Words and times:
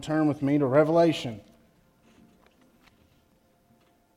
Turn 0.00 0.28
with 0.28 0.42
me 0.42 0.58
to 0.58 0.66
Revelation. 0.66 1.40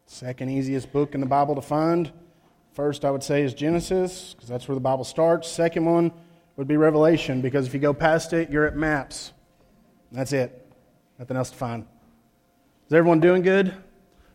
Second 0.05 0.49
easiest 0.49 0.91
book 0.91 1.13
in 1.13 1.21
the 1.21 1.27
Bible 1.27 1.55
to 1.55 1.61
find. 1.61 2.11
First, 2.73 3.05
I 3.05 3.11
would 3.11 3.23
say, 3.23 3.43
is 3.43 3.53
Genesis, 3.53 4.33
because 4.33 4.49
that's 4.49 4.67
where 4.67 4.75
the 4.75 4.81
Bible 4.81 5.03
starts. 5.03 5.47
Second 5.49 5.85
one 5.85 6.11
would 6.55 6.67
be 6.67 6.77
Revelation, 6.77 7.41
because 7.41 7.67
if 7.67 7.73
you 7.73 7.79
go 7.79 7.93
past 7.93 8.33
it, 8.33 8.49
you're 8.49 8.65
at 8.65 8.75
maps. 8.75 9.33
That's 10.11 10.33
it. 10.33 10.65
Nothing 11.19 11.37
else 11.37 11.51
to 11.51 11.57
find. 11.57 11.85
Is 12.87 12.93
everyone 12.93 13.19
doing 13.19 13.41
good? 13.41 13.67
I'm 13.67 13.73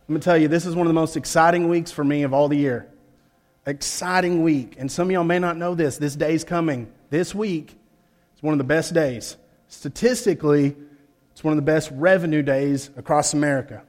going 0.09 0.21
to 0.21 0.25
tell 0.25 0.37
you, 0.37 0.49
this 0.49 0.67
is 0.67 0.77
one 0.77 0.87
of 0.87 0.91
the 0.91 0.95
most 0.95 1.17
exciting 1.17 1.69
weeks 1.69 1.91
for 1.91 2.05
me 2.05 2.23
of 2.23 2.33
all 2.35 2.49
the 2.49 2.57
year. 2.57 2.89
Exciting 3.67 4.43
week. 4.43 4.77
And 4.79 4.93
some 4.93 5.09
of 5.09 5.13
y'all 5.13 5.25
may 5.25 5.39
not 5.39 5.57
know 5.57 5.75
this. 5.75 5.97
This 5.97 6.15
day's 6.15 6.45
coming. 6.45 6.93
This 7.11 7.35
week 7.35 7.75
is 8.37 8.43
one 8.43 8.53
of 8.53 8.59
the 8.59 8.65
best 8.65 8.93
days. 8.95 9.37
Statistically, 9.69 10.77
it's 11.35 11.43
one 11.43 11.51
of 11.51 11.57
the 11.57 11.63
best 11.63 11.91
revenue 11.91 12.43
days 12.43 12.91
across 12.97 13.35
America. 13.35 13.83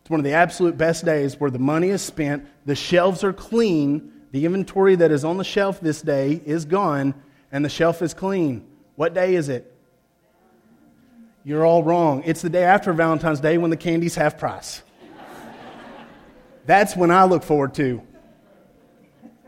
It's 0.00 0.08
one 0.08 0.18
of 0.18 0.24
the 0.24 0.32
absolute 0.32 0.78
best 0.78 1.04
days 1.04 1.38
where 1.38 1.50
the 1.50 1.58
money 1.58 1.90
is 1.90 2.00
spent, 2.00 2.48
the 2.64 2.74
shelves 2.74 3.22
are 3.22 3.34
clean, 3.34 4.10
the 4.30 4.46
inventory 4.46 4.96
that 4.96 5.10
is 5.10 5.22
on 5.22 5.36
the 5.36 5.44
shelf 5.44 5.82
this 5.82 6.00
day 6.00 6.40
is 6.46 6.64
gone, 6.64 7.12
and 7.52 7.62
the 7.62 7.68
shelf 7.68 8.00
is 8.00 8.14
clean. 8.14 8.66
What 8.96 9.12
day 9.12 9.34
is 9.34 9.50
it? 9.50 9.70
You're 11.44 11.66
all 11.66 11.82
wrong. 11.82 12.22
It's 12.24 12.40
the 12.40 12.48
day 12.48 12.64
after 12.64 12.94
Valentine's 12.94 13.40
Day 13.40 13.58
when 13.58 13.70
the 13.70 13.76
candy's 13.76 14.14
half 14.14 14.38
price. 14.38 14.82
That's 16.64 16.96
when 16.96 17.10
I 17.10 17.24
look 17.24 17.42
forward 17.42 17.74
to. 17.74 18.00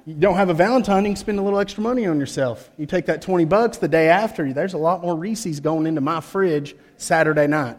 You 0.06 0.12
don't 0.14 0.36
have 0.36 0.50
a 0.50 0.54
Valentine, 0.54 1.04
you 1.04 1.10
can 1.10 1.16
spend 1.16 1.38
a 1.38 1.42
little 1.42 1.58
extra 1.58 1.82
money 1.82 2.04
on 2.04 2.20
yourself. 2.20 2.70
You 2.76 2.84
take 2.84 3.06
that 3.06 3.22
20 3.22 3.46
bucks 3.46 3.78
the 3.78 3.88
day 3.88 4.08
after, 4.08 4.52
there's 4.52 4.74
a 4.74 4.78
lot 4.78 5.00
more 5.00 5.16
Reese's 5.16 5.60
going 5.60 5.86
into 5.86 6.02
my 6.02 6.20
fridge 6.20 6.76
Saturday 6.98 7.46
night. 7.46 7.78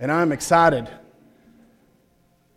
And 0.00 0.10
I'm 0.10 0.32
excited. 0.32 0.88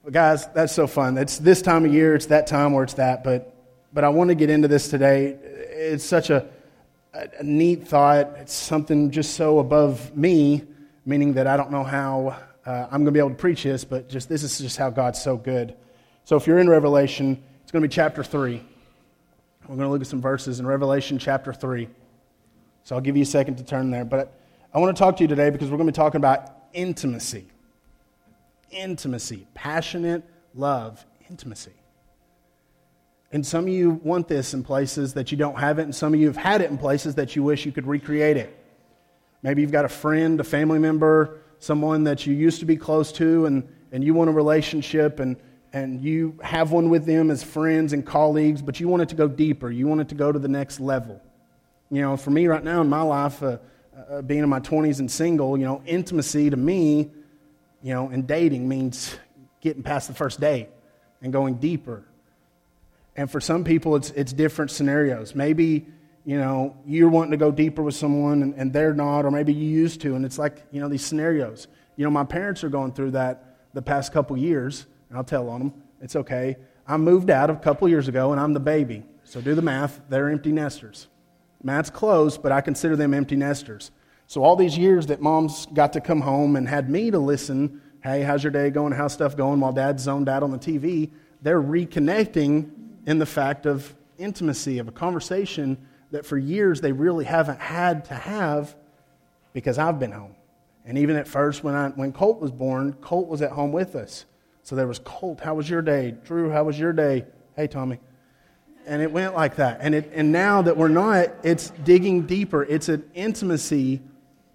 Well, 0.01 0.11
guys, 0.11 0.47
that's 0.47 0.73
so 0.73 0.87
fun. 0.87 1.15
It's 1.19 1.37
this 1.37 1.61
time 1.61 1.85
of 1.85 1.93
year, 1.93 2.15
it's 2.15 2.27
that 2.27 2.47
time 2.47 2.73
where 2.73 2.83
it's 2.83 2.95
that. 2.95 3.23
But, 3.23 3.55
but 3.93 4.03
I 4.03 4.09
want 4.09 4.29
to 4.29 4.35
get 4.35 4.49
into 4.49 4.67
this 4.67 4.89
today. 4.89 5.37
It's 5.43 6.03
such 6.03 6.31
a, 6.31 6.47
a 7.13 7.43
neat 7.43 7.87
thought. 7.87 8.33
It's 8.37 8.53
something 8.53 9.11
just 9.11 9.35
so 9.35 9.59
above 9.59 10.17
me, 10.17 10.63
meaning 11.05 11.33
that 11.33 11.45
I 11.45 11.55
don't 11.55 11.69
know 11.69 11.83
how 11.83 12.35
uh, 12.65 12.85
I'm 12.85 13.03
going 13.03 13.05
to 13.05 13.11
be 13.11 13.19
able 13.19 13.29
to 13.29 13.35
preach 13.35 13.61
this, 13.61 13.83
but 13.83 14.09
just 14.09 14.27
this 14.27 14.41
is 14.41 14.57
just 14.57 14.77
how 14.77 14.89
God's 14.89 15.21
so 15.21 15.37
good. 15.37 15.75
So 16.23 16.35
if 16.35 16.47
you're 16.47 16.57
in 16.57 16.67
Revelation, 16.67 17.43
it's 17.65 17.71
going 17.71 17.81
to 17.81 17.87
be 17.87 17.91
chapter 17.91 18.23
3. 18.23 18.61
We're 19.63 19.67
going 19.69 19.79
to 19.79 19.89
look 19.89 20.01
at 20.01 20.05
some 20.05 20.21
verses 20.21 20.59
in 20.59 20.67
Revelation 20.67 21.17
chapter 21.17 21.51
3. 21.51 21.89
So 22.83 22.93
I'll 22.93 23.01
give 23.01 23.17
you 23.17 23.23
a 23.23 23.25
second 23.25 23.55
to 23.55 23.63
turn 23.63 23.89
there. 23.89 24.05
But 24.05 24.39
I 24.71 24.77
want 24.77 24.95
to 24.95 24.99
talk 24.99 25.17
to 25.17 25.23
you 25.23 25.27
today 25.27 25.49
because 25.49 25.71
we're 25.71 25.77
going 25.77 25.87
to 25.87 25.91
be 25.91 25.95
talking 25.95 26.17
about 26.17 26.47
intimacy. 26.73 27.47
Intimacy, 28.69 29.47
passionate 29.55 30.23
love, 30.53 31.03
intimacy. 31.27 31.73
And 33.31 33.43
some 33.43 33.63
of 33.63 33.69
you 33.69 33.99
want 34.03 34.27
this 34.27 34.53
in 34.53 34.63
places 34.63 35.15
that 35.15 35.31
you 35.31 35.37
don't 35.39 35.57
have 35.57 35.79
it, 35.79 35.85
and 35.85 35.95
some 35.95 36.13
of 36.13 36.19
you 36.19 36.27
have 36.27 36.37
had 36.37 36.61
it 36.61 36.69
in 36.69 36.77
places 36.77 37.15
that 37.15 37.35
you 37.35 37.41
wish 37.41 37.65
you 37.65 37.71
could 37.71 37.87
recreate 37.87 38.37
it. 38.37 38.55
Maybe 39.41 39.63
you've 39.63 39.71
got 39.71 39.85
a 39.85 39.89
friend, 39.89 40.39
a 40.39 40.43
family 40.43 40.77
member, 40.77 41.39
someone 41.57 42.03
that 42.03 42.27
you 42.27 42.35
used 42.35 42.59
to 42.59 42.67
be 42.67 42.77
close 42.77 43.11
to, 43.13 43.47
and, 43.47 43.67
and 43.91 44.03
you 44.03 44.13
want 44.13 44.29
a 44.29 44.33
relationship, 44.33 45.19
and 45.19 45.35
and 45.75 45.99
you 46.01 46.39
have 46.41 46.71
one 46.71 46.89
with 46.89 47.05
them 47.05 47.29
as 47.29 47.43
friends 47.43 47.91
and 47.91 48.05
colleagues, 48.05 48.61
but 48.61 48.79
you 48.79 48.87
want 48.87 49.01
it 49.01 49.09
to 49.09 49.15
go 49.15 49.27
deeper. 49.27 49.69
You 49.69 49.87
want 49.87 49.99
it 49.99 50.07
to 50.07 50.15
go 50.15 50.31
to 50.31 50.39
the 50.39 50.47
next 50.47 50.79
level. 50.79 51.21
You 51.91 52.01
know, 52.01 52.15
for 52.15 52.31
me 52.31 52.47
right 52.47 52.63
now 52.63 52.79
in 52.79 52.87
my 52.87 53.01
life, 53.01 53.43
uh, 53.43 53.57
uh, 54.09 54.21
being 54.21 54.41
in 54.41 54.47
my 54.47 54.61
20s 54.61 54.99
and 54.99 55.11
single, 55.11 55.57
you 55.57 55.65
know, 55.65 55.81
intimacy 55.85 56.49
to 56.49 56.55
me, 56.55 57.11
you 57.83 57.93
know, 57.93 58.07
and 58.07 58.25
dating 58.25 58.69
means 58.69 59.17
getting 59.59 59.83
past 59.83 60.07
the 60.07 60.13
first 60.13 60.39
date 60.39 60.69
and 61.21 61.33
going 61.33 61.55
deeper. 61.55 62.05
And 63.17 63.29
for 63.29 63.41
some 63.41 63.65
people, 63.65 63.97
it's, 63.97 64.11
it's 64.11 64.31
different 64.31 64.71
scenarios. 64.71 65.35
Maybe, 65.35 65.85
you 66.23 66.37
know, 66.37 66.77
you're 66.85 67.09
wanting 67.09 67.31
to 67.31 67.37
go 67.37 67.51
deeper 67.51 67.83
with 67.83 67.95
someone 67.95 68.43
and, 68.43 68.53
and 68.53 68.71
they're 68.71 68.93
not, 68.93 69.25
or 69.25 69.31
maybe 69.31 69.53
you 69.53 69.69
used 69.69 69.99
to. 70.01 70.15
And 70.15 70.23
it's 70.23 70.39
like, 70.39 70.65
you 70.71 70.79
know, 70.79 70.87
these 70.87 71.05
scenarios. 71.05 71.67
You 71.97 72.05
know, 72.05 72.11
my 72.11 72.23
parents 72.23 72.63
are 72.63 72.69
going 72.69 72.93
through 72.93 73.11
that 73.11 73.57
the 73.73 73.81
past 73.81 74.13
couple 74.13 74.37
years 74.37 74.85
I'll 75.13 75.23
tell 75.23 75.49
on 75.49 75.59
them. 75.59 75.73
It's 76.01 76.15
okay. 76.15 76.57
I 76.87 76.97
moved 76.97 77.29
out 77.29 77.49
a 77.49 77.55
couple 77.55 77.87
years 77.89 78.07
ago 78.07 78.31
and 78.31 78.39
I'm 78.39 78.53
the 78.53 78.59
baby. 78.59 79.03
So 79.23 79.41
do 79.41 79.55
the 79.55 79.61
math. 79.61 80.01
They're 80.09 80.29
empty 80.29 80.51
nesters. 80.51 81.07
Matt's 81.63 81.89
close, 81.89 82.37
but 82.37 82.51
I 82.51 82.61
consider 82.61 82.95
them 82.95 83.13
empty 83.13 83.35
nesters. 83.35 83.91
So 84.27 84.43
all 84.43 84.55
these 84.55 84.77
years 84.77 85.07
that 85.07 85.21
mom's 85.21 85.65
got 85.67 85.93
to 85.93 86.01
come 86.01 86.21
home 86.21 86.55
and 86.55 86.67
had 86.67 86.89
me 86.89 87.11
to 87.11 87.19
listen, 87.19 87.81
hey, 88.03 88.21
how's 88.21 88.43
your 88.43 88.51
day 88.51 88.69
going? 88.69 88.93
How's 88.93 89.13
stuff 89.13 89.35
going? 89.35 89.59
While 89.59 89.73
dad's 89.73 90.03
zoned 90.03 90.29
out 90.29 90.43
on 90.43 90.51
the 90.51 90.59
TV, 90.59 91.11
they're 91.41 91.61
reconnecting 91.61 92.69
in 93.05 93.19
the 93.19 93.25
fact 93.25 93.65
of 93.65 93.93
intimacy, 94.17 94.79
of 94.79 94.87
a 94.87 94.91
conversation 94.91 95.77
that 96.11 96.25
for 96.25 96.37
years 96.37 96.81
they 96.81 96.91
really 96.91 97.25
haven't 97.25 97.59
had 97.59 98.05
to 98.05 98.13
have 98.13 98.75
because 99.53 99.77
I've 99.77 99.99
been 99.99 100.11
home. 100.11 100.35
And 100.85 100.97
even 100.99 101.15
at 101.15 101.27
first, 101.27 101.63
when, 101.63 101.73
I, 101.73 101.89
when 101.89 102.11
Colt 102.11 102.39
was 102.39 102.51
born, 102.51 102.93
Colt 102.93 103.27
was 103.27 103.41
at 103.41 103.51
home 103.51 103.71
with 103.71 103.95
us. 103.95 104.25
So 104.65 104.75
there 104.75 104.87
was 104.87 104.97
Colt, 104.97 105.41
how 105.41 105.53
was 105.53 105.69
your 105.69 105.83
day? 105.83 106.15
Drew, 106.25 106.49
how 106.49 106.63
was 106.63 106.77
your 106.77 106.91
day? 106.91 107.25
Hey, 107.55 107.67
Tommy. 107.67 107.99
And 108.87 108.99
it 108.99 109.11
went 109.11 109.35
like 109.35 109.57
that. 109.57 109.77
And, 109.79 109.93
it, 109.93 110.11
and 110.11 110.31
now 110.31 110.63
that 110.63 110.75
we're 110.75 110.87
not, 110.87 111.27
it's 111.43 111.69
digging 111.83 112.23
deeper. 112.23 112.63
It's 112.63 112.89
an 112.89 113.07
intimacy 113.13 114.01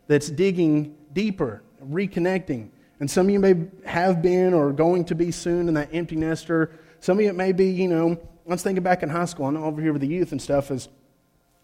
that's 0.09 0.29
digging 0.29 0.97
deeper, 1.13 1.63
reconnecting. 1.89 2.71
And 2.99 3.09
some 3.09 3.27
of 3.27 3.31
you 3.31 3.39
may 3.39 3.55
have 3.87 4.21
been 4.21 4.53
or 4.53 4.73
going 4.73 5.05
to 5.05 5.15
be 5.15 5.31
soon 5.31 5.69
in 5.69 5.75
that 5.75 5.95
empty 5.95 6.17
nester. 6.17 6.73
Some 6.99 7.19
of 7.19 7.23
you 7.23 7.31
it 7.31 7.37
may 7.37 7.53
be, 7.53 7.71
you 7.71 7.87
know, 7.87 8.21
let's 8.47 8.65
think 8.65 8.83
back 8.83 9.05
in 9.05 9.11
high 9.11 9.27
school. 9.27 9.47
I 9.47 9.51
know 9.51 9.63
over 9.63 9.81
here 9.81 9.93
with 9.93 10.03
the 10.03 10.09
youth 10.09 10.33
and 10.33 10.43
stuff 10.43 10.73
is 10.73 10.89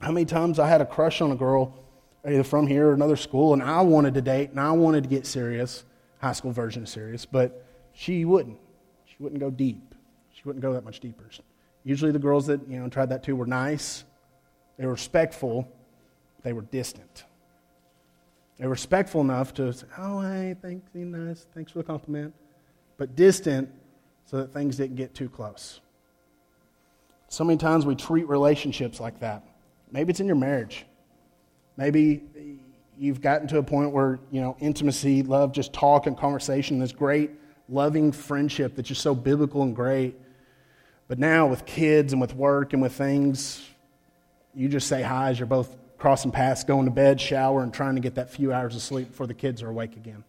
how 0.00 0.12
many 0.12 0.24
times 0.24 0.60
I 0.60 0.68
had 0.68 0.80
a 0.80 0.86
crush 0.86 1.20
on 1.20 1.32
a 1.32 1.36
girl, 1.36 1.74
either 2.24 2.44
from 2.44 2.68
here 2.68 2.86
or 2.86 2.94
another 2.94 3.16
school, 3.16 3.54
and 3.54 3.62
I 3.62 3.80
wanted 3.80 4.14
to 4.14 4.22
date 4.22 4.50
and 4.50 4.60
I 4.60 4.70
wanted 4.70 5.02
to 5.02 5.10
get 5.10 5.26
serious, 5.26 5.82
high 6.20 6.32
school 6.32 6.52
version 6.52 6.84
of 6.84 6.88
serious, 6.88 7.26
but 7.26 7.65
she 7.96 8.26
wouldn't. 8.26 8.58
She 9.06 9.16
wouldn't 9.18 9.40
go 9.40 9.50
deep. 9.50 9.94
She 10.32 10.42
wouldn't 10.44 10.62
go 10.62 10.74
that 10.74 10.84
much 10.84 11.00
deeper. 11.00 11.24
Usually 11.82 12.12
the 12.12 12.18
girls 12.18 12.46
that, 12.46 12.60
you 12.68 12.78
know, 12.78 12.88
tried 12.88 13.08
that 13.08 13.22
too 13.22 13.34
were 13.34 13.46
nice. 13.46 14.04
They 14.76 14.84
were 14.84 14.92
respectful. 14.92 15.66
They 16.42 16.52
were 16.52 16.62
distant. 16.62 17.24
They 18.58 18.66
were 18.66 18.72
respectful 18.72 19.22
enough 19.22 19.54
to 19.54 19.72
say, 19.72 19.86
oh, 19.96 20.20
hey, 20.20 20.54
thanks, 20.60 20.90
you 20.94 21.06
nice. 21.06 21.46
Thanks 21.54 21.72
for 21.72 21.78
the 21.78 21.84
compliment. 21.84 22.34
But 22.98 23.16
distant 23.16 23.70
so 24.26 24.38
that 24.38 24.52
things 24.52 24.76
didn't 24.76 24.96
get 24.96 25.14
too 25.14 25.30
close. 25.30 25.80
So 27.28 27.44
many 27.44 27.56
times 27.56 27.86
we 27.86 27.94
treat 27.94 28.28
relationships 28.28 29.00
like 29.00 29.20
that. 29.20 29.42
Maybe 29.90 30.10
it's 30.10 30.20
in 30.20 30.26
your 30.26 30.36
marriage. 30.36 30.84
Maybe 31.78 32.24
you've 32.98 33.22
gotten 33.22 33.48
to 33.48 33.58
a 33.58 33.62
point 33.62 33.92
where, 33.92 34.18
you 34.30 34.42
know, 34.42 34.54
intimacy, 34.60 35.22
love, 35.22 35.52
just 35.52 35.72
talk 35.72 36.06
and 36.06 36.16
conversation 36.16 36.82
is 36.82 36.92
great 36.92 37.30
loving 37.68 38.12
friendship 38.12 38.76
that's 38.76 38.88
just 38.88 39.02
so 39.02 39.14
biblical 39.14 39.62
and 39.62 39.74
great. 39.74 40.16
But 41.08 41.18
now 41.18 41.46
with 41.46 41.64
kids 41.66 42.12
and 42.12 42.20
with 42.20 42.34
work 42.34 42.72
and 42.72 42.82
with 42.82 42.92
things, 42.92 43.62
you 44.54 44.68
just 44.68 44.88
say 44.88 45.02
hi 45.02 45.30
as 45.30 45.38
you're 45.38 45.46
both 45.46 45.76
crossing 45.98 46.30
paths, 46.30 46.64
going 46.64 46.84
to 46.86 46.90
bed, 46.90 47.20
shower, 47.20 47.62
and 47.62 47.72
trying 47.72 47.94
to 47.94 48.00
get 48.00 48.16
that 48.16 48.30
few 48.30 48.52
hours 48.52 48.74
of 48.74 48.82
sleep 48.82 49.08
before 49.08 49.26
the 49.26 49.34
kids 49.34 49.62
are 49.62 49.68
awake 49.68 49.96
again. 49.96 50.24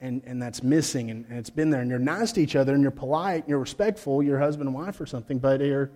And, 0.00 0.22
and 0.26 0.40
that's 0.40 0.62
missing, 0.62 1.10
and, 1.10 1.24
and 1.28 1.38
it's 1.38 1.50
been 1.50 1.70
there. 1.70 1.80
And 1.80 1.88
you're 1.88 1.98
nice 1.98 2.32
to 2.32 2.42
each 2.42 2.56
other, 2.56 2.74
and 2.74 2.82
you're 2.82 2.90
polite, 2.90 3.42
and 3.42 3.48
you're 3.48 3.58
respectful, 3.58 4.22
you're 4.22 4.38
husband 4.38 4.68
and 4.68 4.74
wife 4.74 5.00
or 5.00 5.06
something, 5.06 5.38
but 5.38 5.60
you're 5.60 5.90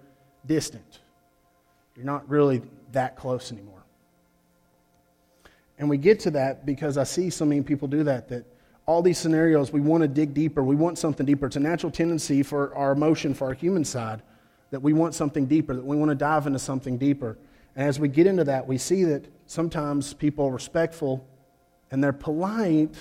distant. 0.46 1.00
You're 1.94 2.06
not 2.06 2.28
really 2.28 2.62
that 2.92 3.16
close 3.16 3.52
anymore. 3.52 3.82
And 5.78 5.88
we 5.88 5.98
get 5.98 6.20
to 6.20 6.30
that 6.32 6.64
because 6.64 6.96
I 6.96 7.04
see 7.04 7.30
so 7.30 7.44
many 7.44 7.62
people 7.62 7.86
do 7.86 8.02
that, 8.04 8.28
that 8.28 8.44
all 8.88 9.02
these 9.02 9.18
scenarios, 9.18 9.70
we 9.70 9.82
want 9.82 10.00
to 10.00 10.08
dig 10.08 10.32
deeper. 10.32 10.64
We 10.64 10.74
want 10.74 10.96
something 10.96 11.26
deeper. 11.26 11.44
It's 11.44 11.56
a 11.56 11.60
natural 11.60 11.92
tendency 11.92 12.42
for 12.42 12.74
our 12.74 12.92
emotion, 12.92 13.34
for 13.34 13.48
our 13.48 13.52
human 13.52 13.84
side, 13.84 14.22
that 14.70 14.80
we 14.80 14.94
want 14.94 15.14
something 15.14 15.44
deeper, 15.44 15.74
that 15.74 15.84
we 15.84 15.94
want 15.94 16.08
to 16.08 16.14
dive 16.14 16.46
into 16.46 16.58
something 16.58 16.96
deeper. 16.96 17.36
And 17.76 17.86
as 17.86 18.00
we 18.00 18.08
get 18.08 18.26
into 18.26 18.44
that, 18.44 18.66
we 18.66 18.78
see 18.78 19.04
that 19.04 19.26
sometimes 19.44 20.14
people 20.14 20.46
are 20.46 20.52
respectful 20.52 21.22
and 21.90 22.02
they're 22.02 22.14
polite, 22.14 22.96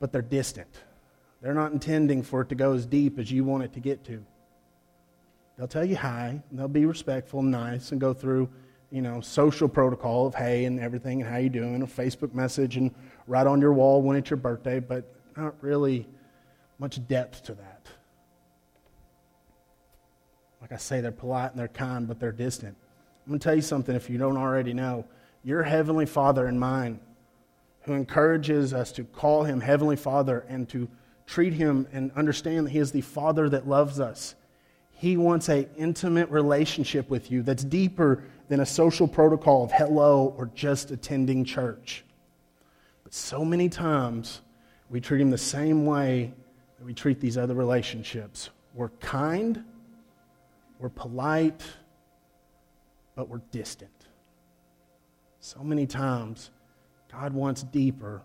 but 0.00 0.12
they're 0.12 0.22
distant. 0.22 0.80
They're 1.42 1.52
not 1.52 1.72
intending 1.72 2.22
for 2.22 2.40
it 2.40 2.48
to 2.48 2.54
go 2.54 2.72
as 2.72 2.86
deep 2.86 3.18
as 3.18 3.30
you 3.30 3.44
want 3.44 3.64
it 3.64 3.74
to 3.74 3.80
get 3.80 4.02
to. 4.04 4.24
They'll 5.58 5.68
tell 5.68 5.84
you 5.84 5.96
hi, 5.96 6.40
and 6.48 6.58
they'll 6.58 6.68
be 6.68 6.86
respectful 6.86 7.40
and 7.40 7.50
nice 7.50 7.92
and 7.92 8.00
go 8.00 8.14
through 8.14 8.48
you 8.94 9.02
know, 9.02 9.20
social 9.20 9.68
protocol 9.68 10.24
of 10.24 10.36
hey 10.36 10.66
and 10.66 10.78
everything 10.78 11.20
and 11.20 11.28
how 11.28 11.36
you 11.36 11.48
doing, 11.48 11.82
a 11.82 11.86
Facebook 11.86 12.32
message 12.32 12.76
and 12.76 12.94
right 13.26 13.44
on 13.44 13.60
your 13.60 13.72
wall 13.72 14.00
when 14.00 14.16
it's 14.16 14.30
your 14.30 14.36
birthday, 14.36 14.78
but 14.78 15.12
not 15.36 15.52
really 15.60 16.06
much 16.78 17.04
depth 17.08 17.42
to 17.42 17.54
that. 17.54 17.88
Like 20.60 20.70
I 20.70 20.76
say, 20.76 21.00
they're 21.00 21.10
polite 21.10 21.50
and 21.50 21.58
they're 21.58 21.66
kind, 21.66 22.06
but 22.06 22.20
they're 22.20 22.30
distant. 22.30 22.76
I'm 23.26 23.30
going 23.30 23.40
to 23.40 23.44
tell 23.44 23.56
you 23.56 23.62
something 23.62 23.96
if 23.96 24.08
you 24.08 24.16
don't 24.16 24.36
already 24.36 24.72
know. 24.72 25.04
Your 25.42 25.64
heavenly 25.64 26.06
Father 26.06 26.46
and 26.46 26.60
mine, 26.60 27.00
who 27.80 27.94
encourages 27.94 28.72
us 28.72 28.92
to 28.92 29.02
call 29.02 29.42
him 29.42 29.60
Heavenly 29.60 29.96
Father 29.96 30.46
and 30.48 30.68
to 30.68 30.88
treat 31.26 31.54
him 31.54 31.88
and 31.92 32.12
understand 32.12 32.66
that 32.66 32.70
he 32.70 32.78
is 32.78 32.92
the 32.92 33.00
Father 33.00 33.48
that 33.48 33.66
loves 33.66 33.98
us. 33.98 34.36
He 35.04 35.18
wants 35.18 35.50
an 35.50 35.68
intimate 35.76 36.30
relationship 36.30 37.10
with 37.10 37.30
you 37.30 37.42
that's 37.42 37.62
deeper 37.62 38.24
than 38.48 38.60
a 38.60 38.64
social 38.64 39.06
protocol 39.06 39.62
of 39.62 39.70
hello 39.70 40.34
or 40.38 40.50
just 40.54 40.90
attending 40.92 41.44
church. 41.44 42.06
But 43.02 43.12
so 43.12 43.44
many 43.44 43.68
times 43.68 44.40
we 44.88 45.02
treat 45.02 45.20
him 45.20 45.28
the 45.28 45.36
same 45.36 45.84
way 45.84 46.32
that 46.78 46.86
we 46.86 46.94
treat 46.94 47.20
these 47.20 47.36
other 47.36 47.52
relationships. 47.52 48.48
We're 48.72 48.88
kind, 48.88 49.62
we're 50.78 50.88
polite, 50.88 51.62
but 53.14 53.28
we're 53.28 53.42
distant. 53.50 54.06
So 55.38 55.62
many 55.62 55.86
times 55.86 56.50
God 57.12 57.34
wants 57.34 57.62
deeper, 57.64 58.22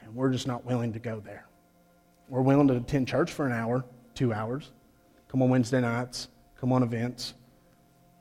and 0.00 0.14
we're 0.14 0.30
just 0.30 0.46
not 0.46 0.64
willing 0.64 0.94
to 0.94 0.98
go 0.98 1.20
there. 1.20 1.44
We're 2.30 2.40
willing 2.40 2.68
to 2.68 2.76
attend 2.76 3.08
church 3.08 3.30
for 3.30 3.44
an 3.44 3.52
hour, 3.52 3.84
two 4.14 4.32
hours, 4.32 4.72
come 5.34 5.42
on 5.42 5.48
Wednesday 5.48 5.80
nights, 5.80 6.28
come 6.60 6.72
on 6.72 6.84
events, 6.84 7.34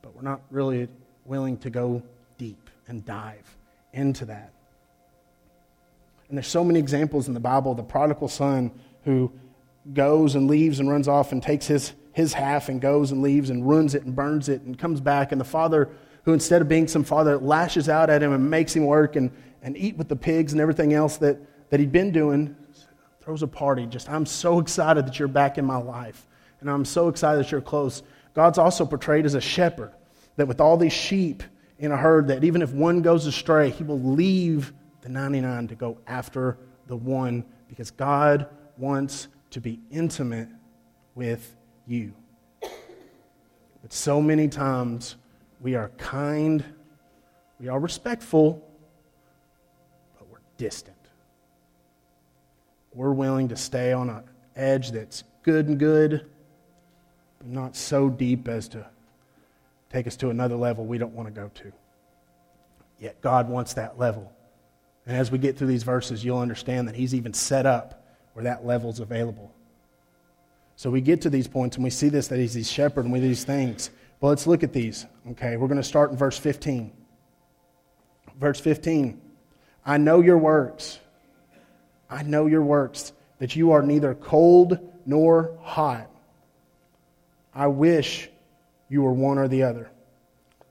but 0.01 0.15
we're 0.15 0.23
not 0.23 0.41
really 0.49 0.87
willing 1.25 1.55
to 1.55 1.69
go 1.69 2.01
deep 2.39 2.71
and 2.87 3.05
dive 3.05 3.55
into 3.91 4.25
that. 4.25 4.51
And 6.27 6.35
there's 6.35 6.47
so 6.47 6.63
many 6.63 6.79
examples 6.79 7.27
in 7.27 7.35
the 7.35 7.39
Bible 7.39 7.75
the 7.75 7.83
prodigal 7.83 8.29
son 8.29 8.71
who 9.03 9.31
goes 9.93 10.33
and 10.33 10.47
leaves 10.47 10.79
and 10.79 10.89
runs 10.89 11.07
off 11.07 11.31
and 11.31 11.43
takes 11.43 11.67
his, 11.67 11.93
his 12.13 12.33
half 12.33 12.67
and 12.67 12.81
goes 12.81 13.11
and 13.11 13.21
leaves 13.21 13.51
and 13.51 13.69
ruins 13.69 13.93
it 13.93 14.01
and 14.05 14.15
burns 14.15 14.49
it 14.49 14.63
and 14.63 14.79
comes 14.79 14.99
back, 14.99 15.31
and 15.31 15.39
the 15.39 15.45
father 15.45 15.91
who, 16.23 16.33
instead 16.33 16.63
of 16.63 16.67
being 16.67 16.87
some 16.87 17.03
father, 17.03 17.37
lashes 17.37 17.89
out 17.89 18.09
at 18.09 18.23
him 18.23 18.33
and 18.33 18.49
makes 18.49 18.75
him 18.75 18.87
work 18.87 19.15
and, 19.15 19.29
and 19.61 19.77
eat 19.77 19.95
with 19.97 20.07
the 20.07 20.15
pigs 20.15 20.51
and 20.51 20.59
everything 20.59 20.95
else 20.95 21.17
that, 21.17 21.37
that 21.69 21.79
he'd 21.79 21.91
been 21.91 22.11
doing, 22.11 22.55
throws 23.21 23.43
a 23.43 23.47
party. 23.47 23.85
Just, 23.85 24.09
I'm 24.09 24.25
so 24.25 24.59
excited 24.59 25.05
that 25.05 25.19
you're 25.19 25.27
back 25.27 25.59
in 25.59 25.65
my 25.65 25.77
life. 25.77 26.25
And 26.63 26.71
I'm 26.71 26.85
so 26.85 27.09
excited 27.09 27.43
that 27.43 27.51
you're 27.51 27.59
close. 27.59 28.03
God's 28.33 28.57
also 28.57 28.85
portrayed 28.85 29.25
as 29.25 29.33
a 29.33 29.41
shepherd, 29.41 29.91
that 30.37 30.47
with 30.47 30.61
all 30.61 30.77
these 30.77 30.93
sheep 30.93 31.43
in 31.77 31.91
a 31.91 31.97
herd, 31.97 32.29
that 32.29 32.45
even 32.45 32.61
if 32.61 32.71
one 32.71 33.01
goes 33.01 33.25
astray, 33.25 33.69
he 33.69 33.83
will 33.83 33.99
leave 33.99 34.71
the 35.01 35.09
99 35.09 35.67
to 35.67 35.75
go 35.75 35.97
after 36.07 36.57
the 36.87 36.95
one 36.95 37.43
because 37.67 37.91
God 37.91 38.47
wants 38.77 39.27
to 39.49 39.59
be 39.59 39.81
intimate 39.91 40.47
with 41.15 41.53
you. 41.85 42.13
But 43.81 43.91
so 43.91 44.21
many 44.21 44.47
times 44.47 45.17
we 45.59 45.75
are 45.75 45.89
kind, 45.97 46.63
we 47.59 47.67
are 47.67 47.77
respectful, 47.77 48.65
but 50.17 50.29
we're 50.29 50.37
distant. 50.55 50.95
We're 52.93 53.11
willing 53.11 53.49
to 53.49 53.57
stay 53.57 53.91
on 53.91 54.09
an 54.09 54.23
edge 54.55 54.91
that's 54.91 55.25
good 55.41 55.67
and 55.67 55.77
good, 55.77 56.29
but 57.43 57.51
not 57.51 57.75
so 57.75 58.09
deep 58.09 58.47
as 58.47 58.67
to 58.69 58.85
take 59.89 60.07
us 60.07 60.15
to 60.17 60.29
another 60.29 60.55
level 60.55 60.85
we 60.85 60.97
don't 60.97 61.13
want 61.13 61.27
to 61.27 61.33
go 61.33 61.51
to. 61.53 61.71
Yet 62.99 63.21
God 63.21 63.49
wants 63.49 63.73
that 63.73 63.99
level. 63.99 64.31
And 65.05 65.17
as 65.17 65.29
we 65.29 65.37
get 65.37 65.57
through 65.57 65.67
these 65.67 65.83
verses, 65.83 66.23
you'll 66.23 66.39
understand 66.39 66.87
that 66.87 66.95
He's 66.95 67.13
even 67.13 67.33
set 67.33 67.65
up 67.65 68.05
where 68.33 68.43
that 68.43 68.65
level's 68.65 68.99
available. 68.99 69.53
So 70.75 70.89
we 70.89 71.01
get 71.01 71.21
to 71.21 71.29
these 71.29 71.47
points 71.47 71.75
and 71.75 71.83
we 71.83 71.89
see 71.89 72.09
this 72.09 72.29
that 72.29 72.39
He's 72.39 72.53
the 72.53 72.63
shepherd 72.63 73.03
and 73.03 73.13
we 73.13 73.19
these 73.19 73.43
things. 73.43 73.89
Well, 74.21 74.29
let's 74.29 74.47
look 74.47 74.63
at 74.63 74.71
these. 74.71 75.05
Okay, 75.31 75.57
we're 75.57 75.67
going 75.67 75.81
to 75.81 75.83
start 75.83 76.11
in 76.11 76.17
verse 76.17 76.37
15. 76.37 76.91
Verse 78.39 78.59
15. 78.59 79.21
I 79.85 79.97
know 79.97 80.21
your 80.21 80.37
works. 80.37 80.99
I 82.09 82.23
know 82.23 82.45
your 82.45 82.61
works, 82.61 83.11
that 83.39 83.55
you 83.55 83.71
are 83.71 83.81
neither 83.81 84.13
cold 84.15 84.79
nor 85.05 85.57
hot. 85.61 86.09
I 87.53 87.67
wish 87.67 88.29
you 88.89 89.01
were 89.01 89.13
one 89.13 89.37
or 89.37 89.47
the 89.47 89.63
other. 89.63 89.89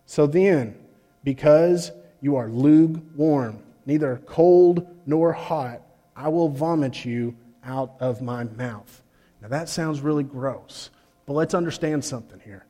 So 0.06 0.26
then, 0.26 0.76
because 1.24 1.92
you 2.20 2.36
are 2.36 2.48
lukewarm, 2.48 3.62
neither 3.86 4.20
cold 4.26 4.86
nor 5.06 5.32
hot, 5.32 5.82
I 6.14 6.28
will 6.28 6.48
vomit 6.48 7.04
you 7.04 7.36
out 7.64 7.94
of 8.00 8.20
my 8.20 8.44
mouth. 8.44 9.02
Now 9.40 9.48
that 9.48 9.68
sounds 9.68 10.00
really 10.00 10.24
gross, 10.24 10.90
but 11.26 11.34
let's 11.34 11.54
understand 11.54 12.04
something 12.04 12.40
here. 12.40 12.66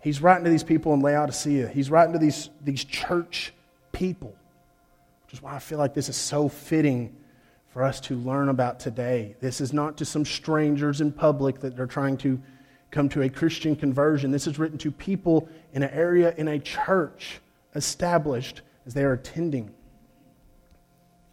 He's 0.00 0.20
writing 0.20 0.44
to 0.44 0.50
these 0.50 0.64
people 0.64 0.94
in 0.94 1.00
Laodicea, 1.00 1.68
he's 1.68 1.90
writing 1.90 2.12
to 2.12 2.18
these, 2.18 2.50
these 2.64 2.84
church 2.84 3.52
people 3.92 4.34
which 5.32 5.38
is 5.38 5.42
why 5.42 5.54
I 5.54 5.60
feel 5.60 5.78
like 5.78 5.94
this 5.94 6.10
is 6.10 6.16
so 6.16 6.46
fitting 6.46 7.16
for 7.70 7.82
us 7.82 8.00
to 8.00 8.16
learn 8.16 8.50
about 8.50 8.78
today. 8.78 9.34
This 9.40 9.62
is 9.62 9.72
not 9.72 9.96
to 9.96 10.04
some 10.04 10.26
strangers 10.26 11.00
in 11.00 11.10
public 11.10 11.60
that 11.60 11.74
they're 11.74 11.86
trying 11.86 12.18
to 12.18 12.38
come 12.92 13.08
to 13.08 13.22
a 13.22 13.28
Christian 13.28 13.74
conversion. 13.74 14.30
This 14.30 14.46
is 14.46 14.58
written 14.58 14.78
to 14.78 14.92
people 14.92 15.48
in 15.72 15.82
an 15.82 15.90
area 15.90 16.34
in 16.36 16.46
a 16.46 16.58
church 16.60 17.40
established 17.74 18.60
as 18.86 18.94
they 18.94 19.02
are 19.02 19.14
attending. 19.14 19.70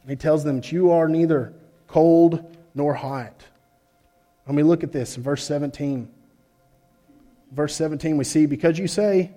And 0.02 0.10
he 0.10 0.16
tells 0.16 0.44
them 0.44 0.62
that 0.62 0.72
you 0.72 0.90
are 0.90 1.08
neither 1.08 1.54
cold 1.88 2.58
nor 2.74 2.94
hot. 2.94 3.44
When 4.46 4.56
we 4.56 4.64
look 4.64 4.84
at 4.84 4.92
this 4.92 5.18
in 5.18 5.22
verse 5.22 5.44
17, 5.44 6.10
verse 7.52 7.76
17, 7.76 8.18
we 8.18 8.24
see, 8.24 8.46
Because 8.46 8.80
you 8.80 8.88
say, 8.88 9.32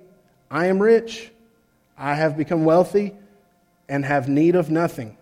I 0.51 0.67
am 0.67 0.81
rich, 0.81 1.33
I 1.99 2.15
have 2.15 2.37
become 2.37 2.65
wealthy, 2.65 3.15
and 3.89 4.05
have 4.05 4.29
need 4.29 4.55
of 4.55 4.71
nothing, 4.71 5.19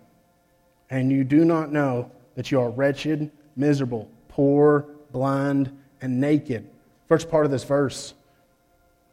and 0.89 1.11
you 1.11 1.23
do 1.23 1.43
not 1.43 1.73
know 1.73 2.11
that 2.35 2.51
you 2.51 2.61
are 2.61 2.69
wretched, 2.69 3.31
miserable, 3.55 4.07
poor, 4.29 4.85
blind, 5.11 5.77
and 5.99 6.21
naked. 6.21 6.70
First 7.11 7.29
part 7.29 7.43
of 7.43 7.51
this 7.51 7.65
verse. 7.65 8.13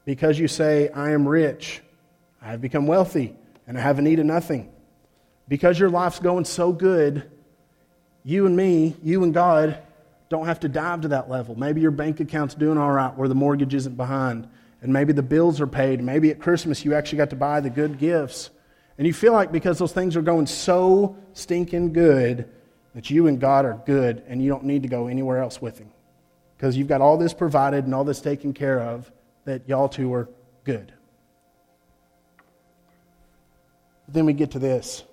Because 0.05 0.39
you 0.39 0.47
say, 0.47 0.89
I 0.91 1.11
am 1.11 1.27
rich, 1.27 1.81
I 2.41 2.53
have 2.53 2.61
become 2.61 2.87
wealthy, 2.87 3.35
and 3.67 3.77
I 3.77 3.81
have 3.81 3.99
a 3.99 4.03
need 4.03 4.21
of 4.21 4.27
nothing. 4.27 4.71
Because 5.49 5.81
your 5.81 5.91
life's 5.91 6.21
going 6.21 6.45
so 6.45 6.71
good, 6.71 7.29
you 8.23 8.47
and 8.47 8.57
me, 8.57 8.95
you 9.03 9.25
and 9.25 9.35
God, 9.35 9.83
don't 10.29 10.47
have 10.47 10.61
to 10.61 10.69
dive 10.69 11.01
to 11.01 11.09
that 11.09 11.29
level. 11.29 11.59
Maybe 11.59 11.81
your 11.81 11.91
bank 11.91 12.21
account's 12.21 12.55
doing 12.55 12.79
all 12.79 12.93
right 12.93 13.13
where 13.17 13.27
the 13.27 13.35
mortgage 13.35 13.75
isn't 13.75 13.97
behind, 13.97 14.49
and 14.81 14.93
maybe 14.93 15.13
the 15.13 15.21
bills 15.21 15.61
are 15.61 15.67
paid. 15.67 16.01
Maybe 16.01 16.31
at 16.31 16.39
Christmas 16.39 16.85
you 16.85 16.95
actually 16.95 17.19
got 17.19 17.31
to 17.31 17.37
buy 17.37 17.59
the 17.59 17.69
good 17.69 17.99
gifts. 17.99 18.51
And 18.97 19.09
you 19.09 19.13
feel 19.13 19.33
like 19.33 19.51
because 19.51 19.77
those 19.77 19.93
things 19.93 20.15
are 20.15 20.23
going 20.23 20.47
so 20.47 21.17
stinking 21.33 21.95
good 21.95 22.49
that 22.95 23.11
you 23.11 23.27
and 23.27 23.41
God 23.41 23.65
are 23.65 23.83
good 23.87 24.23
and 24.29 24.41
you 24.41 24.49
don't 24.49 24.67
need 24.67 24.85
to 24.85 24.89
go 24.89 25.09
anywhere 25.09 25.39
else 25.43 25.61
with 25.61 25.81
Him. 25.81 25.91
Because 26.59 26.77
you've 26.77 26.89
got 26.89 27.01
all 27.01 27.17
this 27.17 27.33
provided 27.33 27.85
and 27.85 27.95
all 27.95 28.03
this 28.03 28.21
taken 28.21 28.53
care 28.53 28.81
of 28.81 29.11
that 29.45 29.69
y'all 29.69 29.89
two 29.89 30.13
are 30.13 30.29
good. 30.65 30.93
But 34.05 34.15
then 34.15 34.27
we 34.27 34.33
get 34.33 34.51
to 34.51 34.59
this. 34.59 35.05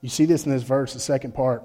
You 0.00 0.08
see 0.08 0.24
this 0.24 0.46
in 0.46 0.50
this 0.50 0.62
verse, 0.62 0.94
the 0.94 0.98
second 0.98 1.34
part. 1.34 1.62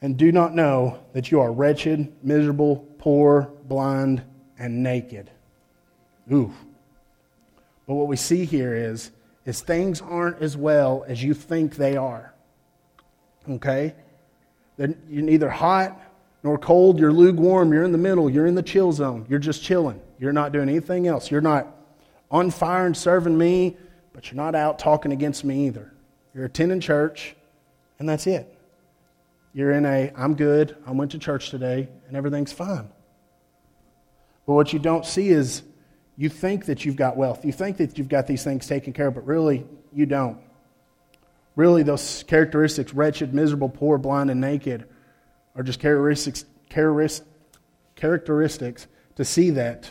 And 0.00 0.16
do 0.16 0.30
not 0.30 0.54
know 0.54 1.00
that 1.12 1.32
you 1.32 1.40
are 1.40 1.50
wretched, 1.50 2.12
miserable, 2.22 2.86
poor, 2.98 3.50
blind, 3.64 4.22
and 4.60 4.84
naked. 4.84 5.28
Ooh. 6.32 6.54
But 7.88 7.94
what 7.94 8.06
we 8.06 8.16
see 8.16 8.44
here 8.44 8.76
is, 8.76 9.10
is 9.44 9.60
things 9.60 10.00
aren't 10.00 10.40
as 10.40 10.56
well 10.56 11.04
as 11.08 11.24
you 11.24 11.34
think 11.34 11.74
they 11.74 11.96
are. 11.96 12.32
Okay? 13.48 13.94
You're 14.78 14.94
neither 15.08 15.48
hot 15.48 16.00
nor 16.42 16.58
cold. 16.58 16.98
You're 16.98 17.12
lukewarm. 17.12 17.72
You're 17.72 17.84
in 17.84 17.92
the 17.92 17.98
middle. 17.98 18.28
You're 18.28 18.46
in 18.46 18.54
the 18.54 18.62
chill 18.62 18.92
zone. 18.92 19.26
You're 19.28 19.38
just 19.38 19.62
chilling. 19.62 20.00
You're 20.18 20.32
not 20.32 20.52
doing 20.52 20.68
anything 20.68 21.06
else. 21.06 21.30
You're 21.30 21.40
not 21.40 21.74
on 22.30 22.50
fire 22.50 22.86
and 22.86 22.96
serving 22.96 23.36
me, 23.36 23.76
but 24.12 24.30
you're 24.30 24.36
not 24.36 24.54
out 24.54 24.78
talking 24.78 25.12
against 25.12 25.44
me 25.44 25.66
either. 25.66 25.92
You're 26.34 26.44
attending 26.44 26.80
church, 26.80 27.34
and 27.98 28.08
that's 28.08 28.26
it. 28.26 28.52
You're 29.54 29.72
in 29.72 29.86
a, 29.86 30.12
I'm 30.14 30.34
good, 30.34 30.76
I 30.86 30.90
went 30.90 31.12
to 31.12 31.18
church 31.18 31.48
today, 31.48 31.88
and 32.08 32.16
everything's 32.16 32.52
fine. 32.52 32.90
But 34.46 34.52
what 34.52 34.72
you 34.72 34.78
don't 34.78 35.06
see 35.06 35.30
is 35.30 35.62
you 36.16 36.28
think 36.28 36.66
that 36.66 36.84
you've 36.84 36.96
got 36.96 37.16
wealth. 37.16 37.44
You 37.44 37.52
think 37.52 37.78
that 37.78 37.96
you've 37.96 38.08
got 38.08 38.26
these 38.26 38.44
things 38.44 38.66
taken 38.66 38.92
care 38.92 39.06
of, 39.06 39.14
but 39.14 39.26
really, 39.26 39.66
you 39.92 40.06
don't. 40.06 40.38
Really, 41.56 41.82
those 41.82 42.22
characteristics 42.24 42.92
wretched, 42.92 43.34
miserable, 43.34 43.70
poor, 43.70 43.98
blind, 43.98 44.30
and 44.30 44.40
naked 44.40 44.86
are 45.56 45.62
just 45.62 45.80
characteristics, 45.80 46.44
characteristics 47.96 48.86
to 49.16 49.24
see 49.24 49.50
that 49.50 49.90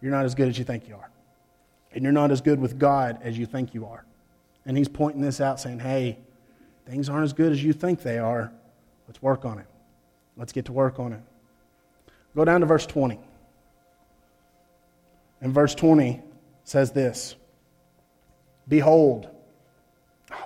you're 0.00 0.10
not 0.10 0.24
as 0.24 0.34
good 0.34 0.48
as 0.48 0.58
you 0.58 0.64
think 0.64 0.88
you 0.88 0.96
are. 0.96 1.10
And 1.92 2.02
you're 2.02 2.12
not 2.12 2.32
as 2.32 2.40
good 2.40 2.60
with 2.60 2.78
God 2.78 3.20
as 3.22 3.38
you 3.38 3.46
think 3.46 3.72
you 3.72 3.86
are. 3.86 4.04
And 4.66 4.76
He's 4.76 4.88
pointing 4.88 5.22
this 5.22 5.40
out, 5.40 5.60
saying, 5.60 5.78
hey, 5.78 6.18
things 6.86 7.08
aren't 7.08 7.24
as 7.24 7.32
good 7.32 7.52
as 7.52 7.62
you 7.62 7.72
think 7.72 8.02
they 8.02 8.18
are. 8.18 8.52
Let's 9.06 9.22
work 9.22 9.44
on 9.44 9.58
it. 9.58 9.66
Let's 10.36 10.52
get 10.52 10.64
to 10.66 10.72
work 10.72 10.98
on 10.98 11.12
it. 11.12 11.20
Go 12.34 12.44
down 12.44 12.60
to 12.60 12.66
verse 12.66 12.86
20. 12.86 13.20
And 15.40 15.52
verse 15.52 15.74
20 15.74 16.22
says 16.64 16.92
this 16.92 17.36
Behold, 18.66 19.28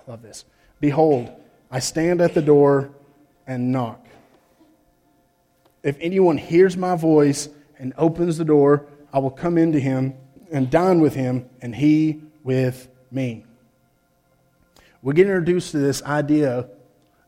love 0.07 0.23
this. 0.23 0.45
Behold, 0.81 1.31
I 1.71 1.81
stand 1.81 2.21
at 2.21 2.35
the 2.35 2.43
door 2.43 2.91
and 3.47 3.73
knock. 3.73 4.05
If 5.83 5.97
anyone 6.01 6.39
hears 6.39 6.77
my 6.77 6.97
voice 6.97 7.49
and 7.79 7.93
opens 7.97 8.39
the 8.39 8.45
door, 8.45 8.87
I 9.13 9.19
will 9.19 9.31
come 9.31 9.59
into 9.59 9.79
him 9.79 10.15
and 10.51 10.71
dine 10.71 11.01
with 11.01 11.15
him, 11.15 11.49
and 11.61 11.75
he 11.75 12.21
with 12.45 12.89
me. 13.11 13.45
We 15.03 15.15
get 15.15 15.27
introduced 15.27 15.73
to 15.73 15.79
this 15.79 16.03
idea. 16.03 16.69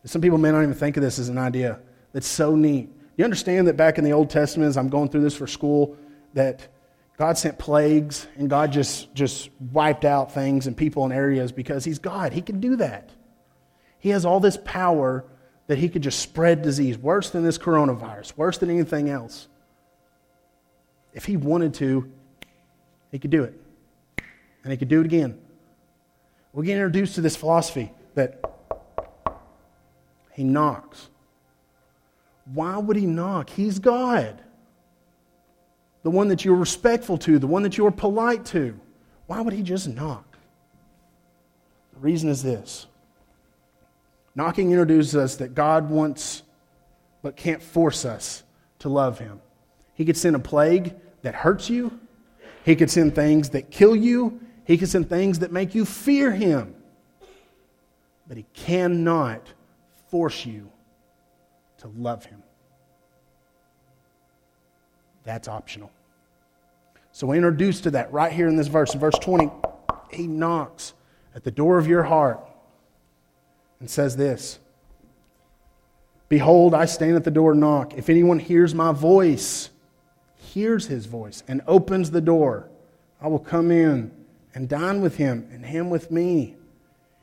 Some 0.04 0.20
people 0.20 0.38
may 0.38 0.50
not 0.50 0.62
even 0.62 0.75
think 0.75 0.97
of 0.97 1.02
this 1.02 1.18
as 1.18 1.28
an 1.28 1.38
idea. 1.38 1.80
That's 2.12 2.26
so 2.26 2.54
neat. 2.54 2.88
You 3.16 3.25
understand 3.25 3.66
that 3.66 3.76
back 3.76 3.99
in 3.99 4.04
the 4.04 4.12
Old 4.12 4.30
Testament, 4.30 4.68
as 4.68 4.76
I'm 4.76 4.88
going 4.88 5.08
through 5.08 5.23
this 5.23 5.35
for 5.35 5.47
school, 5.47 5.97
that 6.35 6.68
God 7.18 7.37
sent 7.37 7.58
plagues 7.58 8.28
and 8.37 8.48
God 8.48 8.70
just, 8.70 9.12
just 9.12 9.50
wiped 9.72 10.04
out 10.04 10.32
things 10.32 10.68
and 10.68 10.76
people 10.76 11.04
in 11.04 11.10
areas 11.10 11.50
because 11.50 11.84
He's 11.84 11.98
God. 11.98 12.32
He 12.32 12.40
can 12.40 12.60
do 12.60 12.76
that. 12.76 13.10
He 13.98 14.10
has 14.10 14.25
all 14.25 14.38
this 14.38 14.56
power 14.64 15.25
that 15.66 15.78
He 15.78 15.88
could 15.88 16.02
just 16.02 16.20
spread 16.20 16.62
disease, 16.62 16.96
worse 16.96 17.30
than 17.30 17.42
this 17.42 17.58
coronavirus, 17.58 18.37
worse 18.37 18.58
than 18.58 18.70
anything 18.70 19.10
else. 19.10 19.48
If 21.12 21.25
He 21.25 21.37
wanted 21.37 21.75
to, 21.75 22.08
He 23.10 23.18
could 23.18 23.32
do 23.32 23.42
it. 23.42 23.60
And 24.62 24.70
He 24.70 24.76
could 24.76 24.88
do 24.88 25.00
it 25.00 25.06
again. 25.06 25.40
We 26.52 26.66
get 26.66 26.75
introduced 26.75 27.16
to 27.16 27.20
this 27.20 27.34
philosophy 27.34 27.92
that 28.14 28.40
He 30.34 30.44
knocks. 30.44 31.10
Why 32.54 32.78
would 32.78 32.96
He 32.96 33.06
knock? 33.06 33.50
He's 33.50 33.80
God 33.80 34.44
the 36.09 36.12
one 36.12 36.29
that 36.29 36.43
you're 36.43 36.55
respectful 36.55 37.19
to, 37.19 37.38
the 37.38 37.47
one 37.47 37.65
that 37.65 37.77
you're 37.77 37.91
polite 37.91 38.43
to. 38.47 38.81
Why 39.27 39.43
would 39.43 39.53
he 39.53 39.61
just 39.61 39.87
knock? 39.87 40.38
The 41.93 41.99
reason 42.00 42.31
is 42.31 42.43
this 42.43 42.87
knocking 44.35 44.71
introduces 44.71 45.17
us 45.17 45.37
that 45.37 45.55
God 45.55 45.91
wants 45.91 46.45
but 47.21 47.37
can't 47.37 47.62
force 47.62 48.07
us 48.07 48.43
to 48.79 48.88
love 48.88 49.19
him. 49.19 49.43
He 49.93 50.07
could 50.07 50.17
send 50.17 50.35
a 50.35 50.38
plague 50.38 50.95
that 51.21 51.35
hurts 51.35 51.69
you, 51.69 52.00
he 52.65 52.75
could 52.75 52.91
send 52.91 53.15
things 53.15 53.50
that 53.50 53.71
kill 53.71 53.95
you, 53.95 54.41
he 54.65 54.79
could 54.79 54.88
send 54.88 55.11
things 55.11 55.41
that 55.41 55.53
make 55.53 55.75
you 55.75 55.85
fear 55.85 56.33
him. 56.33 56.75
But 58.27 58.38
he 58.38 58.47
cannot 58.55 59.47
force 60.11 60.47
you 60.47 60.73
to 61.81 61.88
love 61.88 62.25
him. 62.25 62.43
That's 65.25 65.49
optional. 65.49 65.91
So 67.18 67.26
we're 67.26 67.34
introduced 67.34 67.82
to 67.82 67.90
that 67.90 68.12
right 68.12 68.30
here 68.30 68.46
in 68.46 68.54
this 68.54 68.68
verse. 68.68 68.94
In 68.94 69.00
verse 69.00 69.18
20, 69.20 69.50
he 70.12 70.28
knocks 70.28 70.92
at 71.34 71.42
the 71.42 71.50
door 71.50 71.76
of 71.76 71.88
your 71.88 72.04
heart 72.04 72.38
and 73.80 73.90
says 73.90 74.16
this 74.16 74.60
Behold, 76.28 76.75
I 76.75 76.84
stand 76.84 77.16
at 77.16 77.25
the 77.25 77.32
door 77.32 77.50
and 77.50 77.60
knock. 77.60 77.94
If 77.94 78.08
anyone 78.08 78.38
hears 78.38 78.72
my 78.72 78.92
voice, 78.92 79.70
hears 80.37 80.87
his 80.87 81.06
voice, 81.06 81.42
and 81.48 81.60
opens 81.66 82.12
the 82.12 82.20
door, 82.20 82.68
I 83.20 83.26
will 83.26 83.40
come 83.40 83.72
in 83.72 84.12
and 84.54 84.68
dine 84.68 85.00
with 85.00 85.16
him, 85.16 85.48
and 85.50 85.66
him 85.66 85.90
with 85.90 86.12
me. 86.12 86.54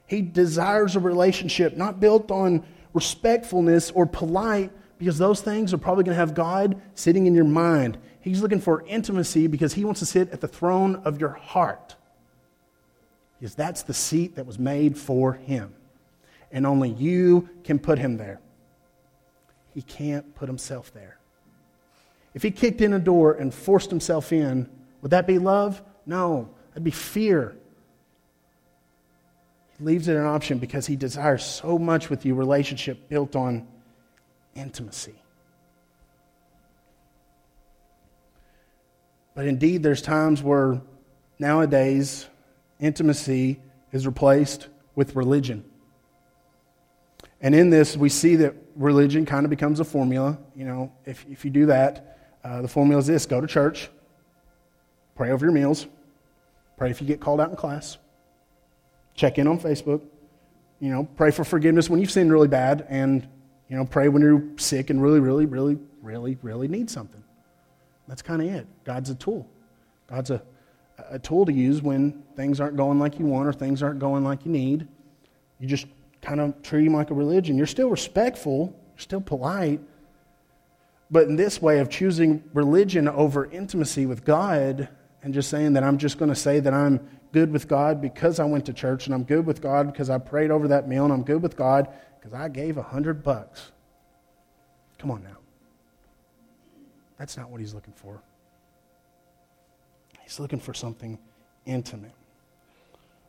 He 0.08 0.22
desires 0.22 0.98
a 0.98 1.00
relationship 1.00 1.78
not 1.78 2.02
built 2.02 2.32
on 2.32 2.66
respectfulness 2.94 3.92
or 3.92 4.06
polite 4.06 4.74
because 5.00 5.18
those 5.18 5.40
things 5.40 5.74
are 5.74 5.78
probably 5.78 6.04
going 6.04 6.16
to 6.16 6.20
have 6.20 6.34
God 6.34 6.82
sitting 6.96 7.28
in 7.28 7.34
your 7.34 7.46
mind. 7.46 7.98
He's 8.26 8.42
looking 8.42 8.60
for 8.60 8.84
intimacy 8.88 9.46
because 9.46 9.76
he 9.76 9.86
wants 9.86 10.00
to 10.00 10.06
sit 10.08 10.32
at 10.32 10.42
the 10.42 10.48
throne 10.48 10.96
of 11.06 11.22
your 11.22 11.30
heart. 11.30 11.96
Because 13.40 13.54
that's 13.54 13.84
the 13.84 13.94
seat 13.94 14.36
that 14.38 14.48
was 14.48 14.58
made 14.58 14.98
for 14.98 15.34
him. 15.34 15.76
And 16.52 16.66
only 16.66 16.90
you 16.90 17.48
can 17.64 17.78
put 17.78 18.00
him 18.00 18.18
there. 18.18 18.40
He 19.76 19.84
can't 19.84 20.34
put 20.34 20.50
himself 20.50 20.92
there. 20.92 21.20
If 22.34 22.42
he 22.42 22.50
kicked 22.50 22.82
in 22.82 22.94
a 22.94 23.00
door 23.00 23.34
and 23.34 23.54
forced 23.54 23.92
himself 23.92 24.34
in, 24.34 24.68
would 25.04 25.12
that 25.12 25.28
be 25.28 25.38
love? 25.38 25.84
No, 26.08 26.50
that'd 26.70 26.84
be 26.84 26.90
fear. 26.90 27.56
He 29.78 29.86
leaves 29.86 30.08
it 30.08 30.18
an 30.18 30.26
option 30.26 30.58
because 30.58 30.88
he 30.88 30.96
desires 30.96 31.46
so 31.46 31.78
much 31.78 32.10
with 32.10 32.26
you 32.26 32.34
relationship 32.34 33.08
built 33.08 33.36
on 33.36 33.68
intimacy. 34.56 35.14
But 39.36 39.46
indeed, 39.46 39.84
there's 39.84 40.02
times 40.02 40.42
where 40.42 40.82
nowadays 41.38 42.28
intimacy 42.80 43.60
is 43.92 44.08
replaced 44.08 44.70
with 44.96 45.16
religion. 45.16 45.64
And 47.42 47.54
in 47.54 47.70
this, 47.70 47.96
we 47.96 48.10
see 48.10 48.38
that 48.38 48.56
religion 48.76 49.26
kind 49.26 49.46
of 49.46 49.50
becomes 49.50 49.80
a 49.80 49.84
formula. 49.84 50.38
You 50.56 50.66
know, 50.66 50.92
if, 51.06 51.26
if 51.30 51.46
you 51.46 51.52
do 51.52 51.68
that, 51.68 52.18
uh, 52.44 52.62
the 52.62 52.68
formula 52.68 53.00
is 53.00 53.08
this 53.08 53.26
go 53.26 53.42
to 53.42 53.48
church, 53.48 53.90
pray 55.16 55.32
over 55.32 55.46
your 55.46 55.54
meals, 55.54 55.86
pray 56.78 56.90
if 56.90 57.02
you 57.02 57.08
get 57.08 57.20
called 57.20 57.42
out 57.42 57.50
in 57.50 57.56
class, 57.56 57.98
check 59.16 59.38
in 59.38 59.48
on 59.48 59.60
Facebook, 59.60 60.02
you 60.80 60.90
know, 60.90 61.08
pray 61.18 61.32
for 61.32 61.44
forgiveness 61.44 61.90
when 61.90 62.00
you've 62.00 62.12
sinned 62.12 62.32
really 62.32 62.48
bad, 62.48 62.86
and 62.90 63.28
you 63.70 63.76
know, 63.76 63.86
pray 63.86 64.08
when 64.10 64.22
you're 64.22 64.44
sick 64.58 64.90
and 64.90 65.02
really, 65.02 65.20
really, 65.20 65.46
really, 65.46 65.78
really, 66.02 66.38
really 66.42 66.68
need 66.68 66.90
something. 66.90 67.24
That's 68.08 68.22
kind 68.22 68.42
of 68.42 68.48
it. 68.48 68.68
God's 68.84 69.10
a 69.10 69.16
tool. 69.16 69.48
God's 70.08 70.32
a, 70.32 70.42
a 71.10 71.20
tool 71.20 71.46
to 71.46 71.54
use 71.54 71.82
when 71.82 72.24
things 72.36 72.60
aren't 72.60 72.78
going 72.78 73.00
like 73.00 73.20
you 73.20 73.26
want 73.26 73.48
or 73.48 73.54
things 73.54 73.82
aren't 73.82 74.00
going 74.00 74.24
like 74.24 74.46
you 74.46 74.52
need. 74.52 74.88
You 75.60 75.68
just 75.68 75.88
kind 76.22 76.40
of 76.40 76.62
treat 76.62 76.86
him 76.86 76.94
like 76.94 77.12
a 77.12 77.14
religion. 77.14 77.58
You're 77.58 77.66
still 77.66 77.90
respectful, 77.90 78.76
you're 78.94 79.00
still 79.00 79.22
polite. 79.22 79.80
But 81.12 81.28
in 81.28 81.36
this 81.36 81.62
way 81.62 81.80
of 81.80 81.90
choosing 81.90 82.44
religion 82.54 83.08
over 83.08 83.46
intimacy 83.46 84.06
with 84.06 84.26
God 84.26 84.90
and 85.22 85.34
just 85.34 85.50
saying 85.50 85.74
that 85.74 85.84
I'm 85.84 85.98
just 85.98 86.18
going 86.18 86.30
to 86.30 86.36
say 86.36 86.60
that 86.60 86.74
I'm 86.74 87.08
good 87.32 87.52
with 87.52 87.68
God 87.68 88.02
because 88.02 88.40
I 88.40 88.46
went 88.46 88.66
to 88.66 88.74
church 88.74 89.06
and 89.06 89.14
I'm 89.14 89.24
good 89.24 89.46
with 89.46 89.62
God 89.62 89.92
because 89.92 90.10
I 90.10 90.18
prayed 90.18 90.52
over 90.52 90.68
that 90.70 90.88
meal 90.88 91.04
and 91.04 91.14
I'm 91.14 91.24
good 91.24 91.44
with 91.44 91.56
God 91.56 91.88
because 92.18 92.34
I 92.34 92.48
gave 92.50 92.78
a 92.78 92.82
hundred 92.82 93.24
bucks. 93.24 93.72
Come 94.98 95.12
on 95.12 95.24
now. 95.24 95.38
That's 97.18 97.38
not 97.38 97.50
what 97.50 97.62
he's 97.62 97.74
looking 97.74 97.94
for. 97.94 98.22
He's 100.24 100.40
looking 100.40 100.60
for 100.60 100.74
something 100.74 101.18
intimate. 101.66 102.12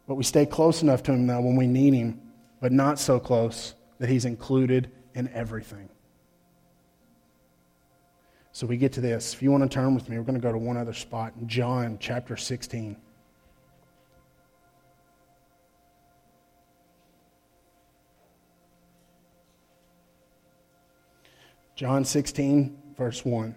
But 0.07 0.15
we 0.15 0.25
stay 0.25 0.47
close 0.47 0.83
enough 0.83 1.03
to 1.05 1.13
him 1.13 1.27
now 1.27 1.41
when 1.41 1.57
we 1.57 1.67
need 1.67 1.95
him, 1.95 2.21
but 2.61 2.73
not 2.73 2.99
so 2.99 3.19
close 3.19 3.75
that 3.99 4.09
he's 4.09 4.25
included 4.25 4.91
in 5.15 5.29
everything. 5.29 5.89
So 8.53 8.67
we 8.67 8.79
get 8.79 8.93
to 8.95 9.01
this. 9.01 9.35
If 9.35 9.43
you 9.43 9.51
want 9.51 9.65
to 9.65 9.69
turn 9.69 9.95
with 9.95 10.09
me, 10.09 10.17
we're 10.17 10.25
going 10.25 10.35
to 10.35 10.41
go 10.41 10.53
to 10.53 10.59
one 10.59 10.77
other 10.77 10.95
spot 10.95 11.35
in 11.39 11.47
John 11.47 11.99
chapter 12.01 12.37
16. 12.37 12.97
John 21.75 22.07
16, 22.07 22.79
verse 22.97 23.23
1. 23.23 23.55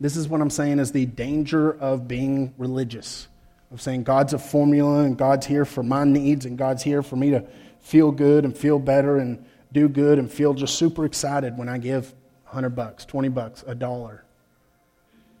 This 0.00 0.16
is 0.16 0.28
what 0.28 0.40
I'm 0.40 0.50
saying 0.50 0.78
is 0.78 0.92
the 0.92 1.04
danger 1.04 1.72
of 1.72 2.08
being 2.08 2.54
religious, 2.56 3.28
of 3.70 3.82
saying 3.82 4.04
God's 4.04 4.32
a 4.32 4.38
formula 4.38 5.02
and 5.02 5.16
God's 5.16 5.46
here 5.46 5.66
for 5.66 5.82
my 5.82 6.04
needs 6.04 6.46
and 6.46 6.56
God's 6.56 6.82
here 6.82 7.02
for 7.02 7.16
me 7.16 7.30
to 7.30 7.44
feel 7.80 8.10
good 8.10 8.44
and 8.44 8.56
feel 8.56 8.78
better 8.78 9.18
and 9.18 9.44
do 9.72 9.88
good 9.88 10.18
and 10.18 10.30
feel 10.30 10.54
just 10.54 10.76
super 10.76 11.04
excited 11.04 11.56
when 11.58 11.68
I 11.68 11.76
give 11.76 12.14
100 12.44 12.70
bucks, 12.70 13.04
20 13.04 13.28
bucks, 13.28 13.62
a 13.66 13.74
dollar. 13.74 14.24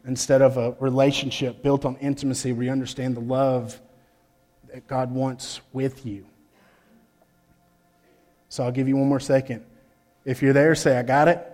Instead 0.06 0.42
of 0.42 0.56
a 0.58 0.72
relationship 0.78 1.62
built 1.62 1.84
on 1.84 1.96
intimacy 1.96 2.52
where 2.52 2.64
you 2.64 2.70
understand 2.70 3.16
the 3.16 3.20
love 3.20 3.80
that 4.72 4.86
God 4.86 5.10
wants 5.10 5.60
with 5.72 6.04
you. 6.06 6.26
So 8.48 8.64
I'll 8.64 8.72
give 8.72 8.88
you 8.88 8.96
one 8.96 9.08
more 9.08 9.20
second. 9.20 9.64
If 10.24 10.42
you're 10.42 10.52
there, 10.52 10.74
say, 10.74 10.98
I 10.98 11.02
got 11.02 11.28
it. 11.28 11.46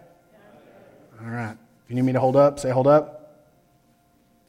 All 1.20 1.30
right. 1.30 1.56
If 1.86 1.90
you 1.90 1.96
need 1.96 2.02
me 2.02 2.12
to 2.14 2.20
hold 2.20 2.34
up, 2.34 2.58
say, 2.58 2.70
hold 2.70 2.88
up. 2.88 3.44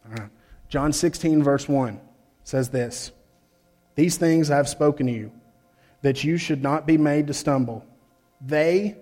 All 0.07 0.15
right. 0.15 0.29
John 0.69 0.91
16, 0.91 1.43
verse 1.43 1.69
1 1.69 2.01
says 2.43 2.69
this 2.69 3.11
These 3.93 4.17
things 4.17 4.49
I 4.49 4.55
have 4.55 4.67
spoken 4.67 5.05
to 5.05 5.13
you, 5.13 5.31
that 6.01 6.23
you 6.23 6.37
should 6.37 6.63
not 6.63 6.87
be 6.87 6.97
made 6.97 7.27
to 7.27 7.35
stumble. 7.35 7.85
They, 8.41 8.97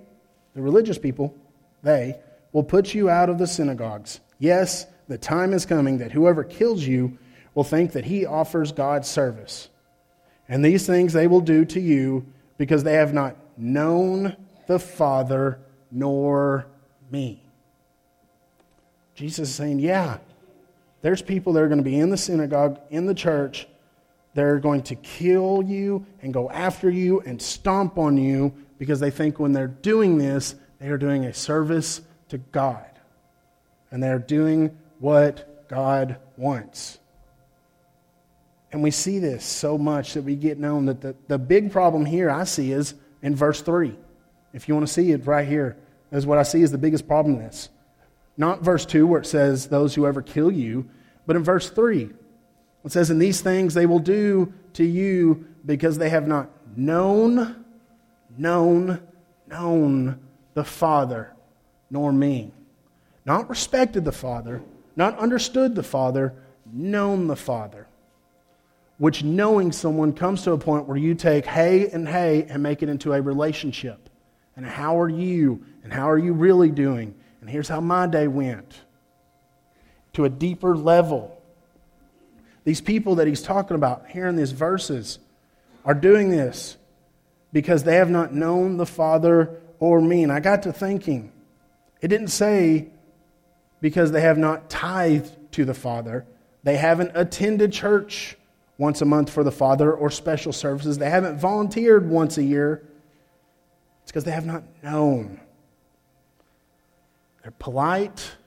the 0.54 0.62
religious 0.62 0.98
people, 0.98 1.34
they 1.82 2.20
will 2.52 2.64
put 2.64 2.94
you 2.94 3.10
out 3.10 3.30
of 3.30 3.38
the 3.38 3.48
synagogues. 3.48 4.20
Yes, 4.38 4.86
the 5.08 5.18
time 5.18 5.54
is 5.54 5.66
coming 5.66 6.00
that 6.00 6.12
whoever 6.12 6.44
kills 6.44 6.84
you 6.84 7.18
will 7.54 7.64
think 7.64 7.94
that 7.94 8.04
he 8.04 8.26
offers 8.26 8.74
God 8.74 9.06
service. 9.06 9.70
And 10.50 10.64
these 10.64 10.86
things 10.86 11.14
they 11.14 11.28
will 11.28 11.40
do 11.40 11.64
to 11.64 11.80
you 11.80 12.26
because 12.58 12.84
they 12.84 12.96
have 12.96 13.14
not 13.14 13.38
known 13.58 14.36
the 14.68 14.78
Father 14.78 15.60
nor 15.90 16.68
me. 17.10 17.45
Jesus 19.16 19.50
is 19.50 19.56
saying, 19.56 19.80
Yeah, 19.80 20.18
There's 21.02 21.22
people 21.22 21.54
that 21.54 21.64
are 21.64 21.68
going 21.68 21.80
to 21.80 21.84
be 21.84 22.00
in 22.00 22.10
the 22.10 22.18
synagogue, 22.18 22.80
in 22.90 23.06
the 23.06 23.16
church, 23.16 23.68
they're 24.36 24.60
going 24.60 24.84
to 24.84 24.96
kill 24.96 25.64
you 25.64 26.06
and 26.22 26.34
go 26.34 26.50
after 26.50 26.90
you 26.90 27.22
and 27.22 27.42
stomp 27.42 27.98
on 27.98 28.18
you 28.18 28.54
because 28.78 29.00
they 29.00 29.10
think 29.10 29.40
when 29.40 29.54
they're 29.54 29.68
doing 29.68 30.18
this, 30.18 30.56
they 30.80 30.90
are 30.90 30.98
doing 30.98 31.24
a 31.26 31.34
service 31.34 32.02
to 32.30 32.38
God. 32.38 32.86
And 33.92 34.04
they're 34.04 34.20
doing 34.20 34.78
what 35.00 35.68
God 35.70 36.18
wants. 36.36 37.00
And 38.74 38.84
we 38.84 38.92
see 38.92 39.20
this 39.20 39.46
so 39.46 39.78
much 39.78 40.16
that 40.16 40.24
we 40.24 40.36
get 40.36 40.60
known 40.60 40.88
that 40.88 41.00
the, 41.00 41.16
the 41.30 41.38
big 41.38 41.72
problem 41.72 42.06
here 42.06 42.30
I 42.30 42.44
see 42.44 42.74
is 42.74 42.94
in 43.22 43.36
verse 43.36 43.62
3. 43.62 43.96
If 44.52 44.68
you 44.68 44.76
want 44.76 44.86
to 44.86 44.92
see 44.92 45.12
it 45.12 45.26
right 45.26 45.48
here, 45.48 45.78
is 46.12 46.26
what 46.26 46.38
I 46.38 46.44
see 46.44 46.62
is 46.62 46.72
the 46.72 46.78
biggest 46.78 47.08
problem 47.08 47.36
in 47.36 47.42
this. 47.42 47.70
Not 48.38 48.64
verse 48.64 48.86
2 48.86 49.08
where 49.08 49.22
it 49.22 49.28
says, 49.28 49.68
Those 49.68 49.96
who 49.96 50.06
ever 50.06 50.22
kill 50.22 50.52
you, 50.52 50.90
but 51.26 51.36
in 51.36 51.44
verse 51.44 51.70
3 51.70 52.10
it 52.84 52.92
says, 52.92 53.10
And 53.10 53.22
these 53.22 53.42
things 53.42 53.74
they 53.74 53.86
will 53.86 54.00
do 54.00 54.54
to 54.74 54.84
you 54.84 55.46
because 55.66 55.98
they 55.98 56.10
have 56.10 56.28
not 56.28 56.50
known, 56.78 57.66
known, 58.38 59.02
known 59.48 60.20
the 60.54 60.64
Father, 60.64 61.34
nor 61.90 62.12
me. 62.12 62.52
Not 63.26 63.50
respected 63.50 64.06
the 64.06 64.12
Father, 64.12 64.62
not 64.96 65.18
understood 65.18 65.74
the 65.74 65.84
Father, 65.84 66.36
known 66.72 67.26
the 67.28 67.36
Father. 67.36 67.88
Which 68.98 69.24
knowing 69.24 69.72
someone 69.72 70.14
comes 70.14 70.44
to 70.44 70.52
a 70.52 70.58
point 70.58 70.88
where 70.88 70.96
you 70.96 71.16
take 71.16 71.46
hey 71.46 71.90
and 71.90 72.08
hey 72.08 72.46
and 72.48 72.62
make 72.62 72.84
it 72.84 72.88
into 72.88 73.14
a 73.14 73.22
relationship. 73.22 74.10
And 74.56 74.66
how 74.66 75.00
are 75.00 75.10
you? 75.10 75.66
And 75.84 75.92
how 75.92 76.10
are 76.10 76.18
you 76.18 76.34
really 76.34 76.70
doing? 76.70 77.16
And 77.46 77.52
here's 77.52 77.68
how 77.68 77.80
my 77.80 78.08
day 78.08 78.28
went. 78.28 78.82
To 80.14 80.26
a 80.26 80.30
deeper 80.30 80.76
level 80.76 81.40
these 82.64 82.82
people 82.82 83.16
that 83.16 83.28
he's 83.28 83.44
talking 83.44 83.76
about 83.76 84.08
here 84.10 84.26
in 84.26 84.36
these 84.36 84.50
verses 84.52 85.20
are 85.86 85.94
doing 85.94 86.32
this 86.32 86.78
because 87.54 87.84
they 87.84 87.98
have 87.98 88.10
not 88.10 88.34
known 88.34 88.78
the 88.78 88.88
Father 88.88 89.62
or 89.80 90.02
me. 90.02 90.24
And 90.24 90.32
I 90.32 90.40
got 90.40 90.64
to 90.64 90.74
thinking, 90.74 91.32
it 92.02 92.08
didn't 92.08 92.30
say 92.30 92.88
because 93.82 94.12
they 94.12 94.22
have 94.22 94.40
not 94.40 94.68
tithed 94.68 95.32
to 95.52 95.66
the 95.66 95.76
Father, 95.76 96.26
they 96.64 96.78
haven't 96.78 97.12
attended 97.14 97.72
church 97.72 98.36
once 98.80 99.04
a 99.04 99.06
month 99.06 99.30
for 99.30 99.44
the 99.44 99.52
Father 99.52 99.94
or 99.94 100.10
special 100.10 100.52
services, 100.52 100.98
they 100.98 101.12
haven't 101.12 101.38
volunteered 101.38 102.10
once 102.10 102.40
a 102.40 102.44
year. 102.44 102.84
It's 104.02 104.12
because 104.12 104.24
they 104.24 104.32
have 104.32 104.48
not 104.48 104.64
known. 104.82 105.40
They're 107.46 107.54
polite, 107.60 108.38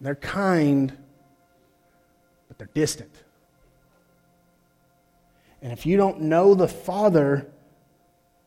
they're 0.00 0.14
kind, 0.14 0.96
but 2.46 2.56
they're 2.56 2.70
distant. 2.72 3.10
And 5.60 5.72
if 5.72 5.84
you 5.86 5.96
don't 5.96 6.20
know 6.20 6.54
the 6.54 6.68
Father, 6.68 7.50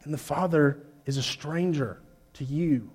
then 0.01 0.13
the 0.13 0.17
Father 0.17 0.77
is 1.05 1.17
a 1.17 1.21
stranger 1.21 1.99
to 2.35 2.45
you. 2.45 2.89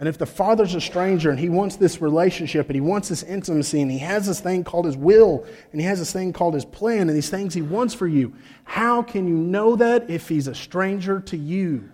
And 0.00 0.08
if 0.08 0.18
the 0.18 0.26
Father's 0.26 0.74
a 0.74 0.80
stranger 0.80 1.30
and 1.30 1.38
he 1.38 1.48
wants 1.48 1.76
this 1.76 2.00
relationship 2.00 2.66
and 2.66 2.74
he 2.74 2.80
wants 2.80 3.08
this 3.08 3.22
intimacy 3.22 3.82
and 3.82 3.92
he 3.92 3.98
has 3.98 4.26
this 4.26 4.40
thing 4.40 4.64
called 4.64 4.84
his 4.84 4.96
will 4.96 5.46
and 5.70 5.80
he 5.80 5.86
has 5.86 6.00
this 6.00 6.12
thing 6.12 6.32
called 6.32 6.54
his 6.54 6.64
plan 6.64 7.08
and 7.08 7.10
these 7.10 7.30
things 7.30 7.54
he 7.54 7.62
wants 7.62 7.94
for 7.94 8.08
you, 8.08 8.34
how 8.64 9.00
can 9.00 9.28
you 9.28 9.36
know 9.36 9.76
that 9.76 10.10
if 10.10 10.28
he's 10.28 10.48
a 10.48 10.56
stranger 10.56 11.20
to 11.20 11.36
you? 11.36 11.88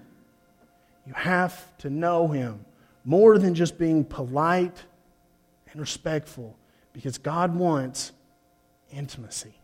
You 1.06 1.12
have 1.12 1.76
to 1.80 1.90
know 1.90 2.28
him 2.28 2.64
more 3.04 3.38
than 3.38 3.54
just 3.54 3.78
being 3.78 4.04
polite 4.04 4.84
and 5.72 5.80
respectful. 5.80 6.56
Because 6.92 7.18
God 7.18 7.54
wants 7.54 8.12
intimacy. 8.92 9.54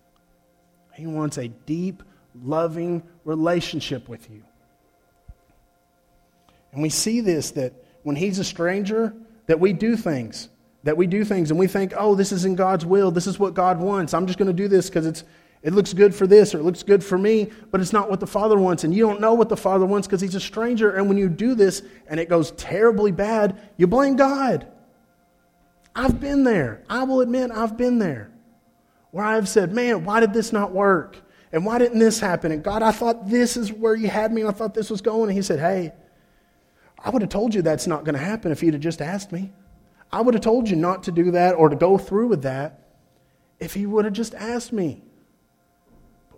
He 0.94 1.06
wants 1.06 1.36
a 1.38 1.48
deep, 1.48 2.02
loving 2.34 3.02
relationship 3.24 4.08
with 4.08 4.30
you. 4.30 4.42
And 6.72 6.82
we 6.82 6.88
see 6.88 7.20
this 7.20 7.50
that 7.52 7.72
when 8.02 8.16
He's 8.16 8.38
a 8.38 8.44
stranger, 8.44 9.14
that 9.46 9.58
we 9.60 9.72
do 9.72 9.96
things. 9.96 10.48
That 10.84 10.96
we 10.96 11.06
do 11.06 11.24
things 11.24 11.50
and 11.50 11.58
we 11.58 11.66
think, 11.66 11.92
oh, 11.96 12.14
this 12.14 12.30
is 12.30 12.44
in 12.44 12.54
God's 12.54 12.86
will. 12.86 13.10
This 13.10 13.26
is 13.26 13.38
what 13.38 13.54
God 13.54 13.80
wants. 13.80 14.14
I'm 14.14 14.26
just 14.26 14.38
going 14.38 14.46
to 14.46 14.54
do 14.54 14.68
this 14.68 14.88
because 14.88 15.04
it's 15.04 15.24
it 15.62 15.72
looks 15.72 15.92
good 15.92 16.14
for 16.14 16.26
this 16.26 16.54
or 16.54 16.60
it 16.60 16.62
looks 16.62 16.82
good 16.82 17.02
for 17.02 17.18
me, 17.18 17.50
but 17.70 17.80
it's 17.80 17.92
not 17.92 18.08
what 18.08 18.20
the 18.20 18.26
Father 18.26 18.58
wants. 18.58 18.84
And 18.84 18.94
you 18.94 19.06
don't 19.06 19.20
know 19.20 19.34
what 19.34 19.48
the 19.48 19.56
Father 19.56 19.84
wants 19.84 20.06
because 20.06 20.20
He's 20.20 20.34
a 20.34 20.40
stranger. 20.40 20.92
And 20.92 21.08
when 21.08 21.18
you 21.18 21.28
do 21.28 21.54
this 21.54 21.82
and 22.06 22.20
it 22.20 22.28
goes 22.28 22.52
terribly 22.52 23.12
bad, 23.12 23.58
you 23.76 23.86
blame 23.86 24.16
God. 24.16 24.68
I've 25.94 26.20
been 26.20 26.44
there. 26.44 26.82
I 26.88 27.04
will 27.04 27.20
admit 27.20 27.50
I've 27.50 27.76
been 27.76 27.98
there. 27.98 28.30
Where 29.10 29.24
I've 29.24 29.48
said, 29.48 29.72
man, 29.72 30.04
why 30.04 30.20
did 30.20 30.32
this 30.32 30.52
not 30.52 30.72
work? 30.72 31.16
And 31.52 31.64
why 31.64 31.78
didn't 31.78 31.98
this 31.98 32.20
happen? 32.20 32.52
And 32.52 32.62
God, 32.62 32.82
I 32.82 32.92
thought 32.92 33.28
this 33.30 33.56
is 33.56 33.72
where 33.72 33.94
you 33.94 34.08
had 34.08 34.32
me 34.32 34.42
and 34.42 34.50
I 34.50 34.52
thought 34.52 34.74
this 34.74 34.90
was 34.90 35.00
going. 35.00 35.30
And 35.30 35.36
He 35.36 35.42
said, 35.42 35.58
hey, 35.58 35.92
I 36.98 37.10
would 37.10 37.22
have 37.22 37.30
told 37.30 37.54
you 37.54 37.62
that's 37.62 37.86
not 37.86 38.04
going 38.04 38.14
to 38.14 38.20
happen 38.20 38.52
if 38.52 38.62
you'd 38.62 38.74
have 38.74 38.82
just 38.82 39.00
asked 39.00 39.32
me. 39.32 39.52
I 40.12 40.20
would 40.20 40.34
have 40.34 40.42
told 40.42 40.68
you 40.68 40.76
not 40.76 41.04
to 41.04 41.12
do 41.12 41.30
that 41.32 41.54
or 41.54 41.68
to 41.68 41.76
go 41.76 41.98
through 41.98 42.28
with 42.28 42.42
that 42.42 42.88
if 43.58 43.74
He 43.74 43.86
would 43.86 44.04
have 44.04 44.14
just 44.14 44.34
asked 44.34 44.72
me. 44.72 45.02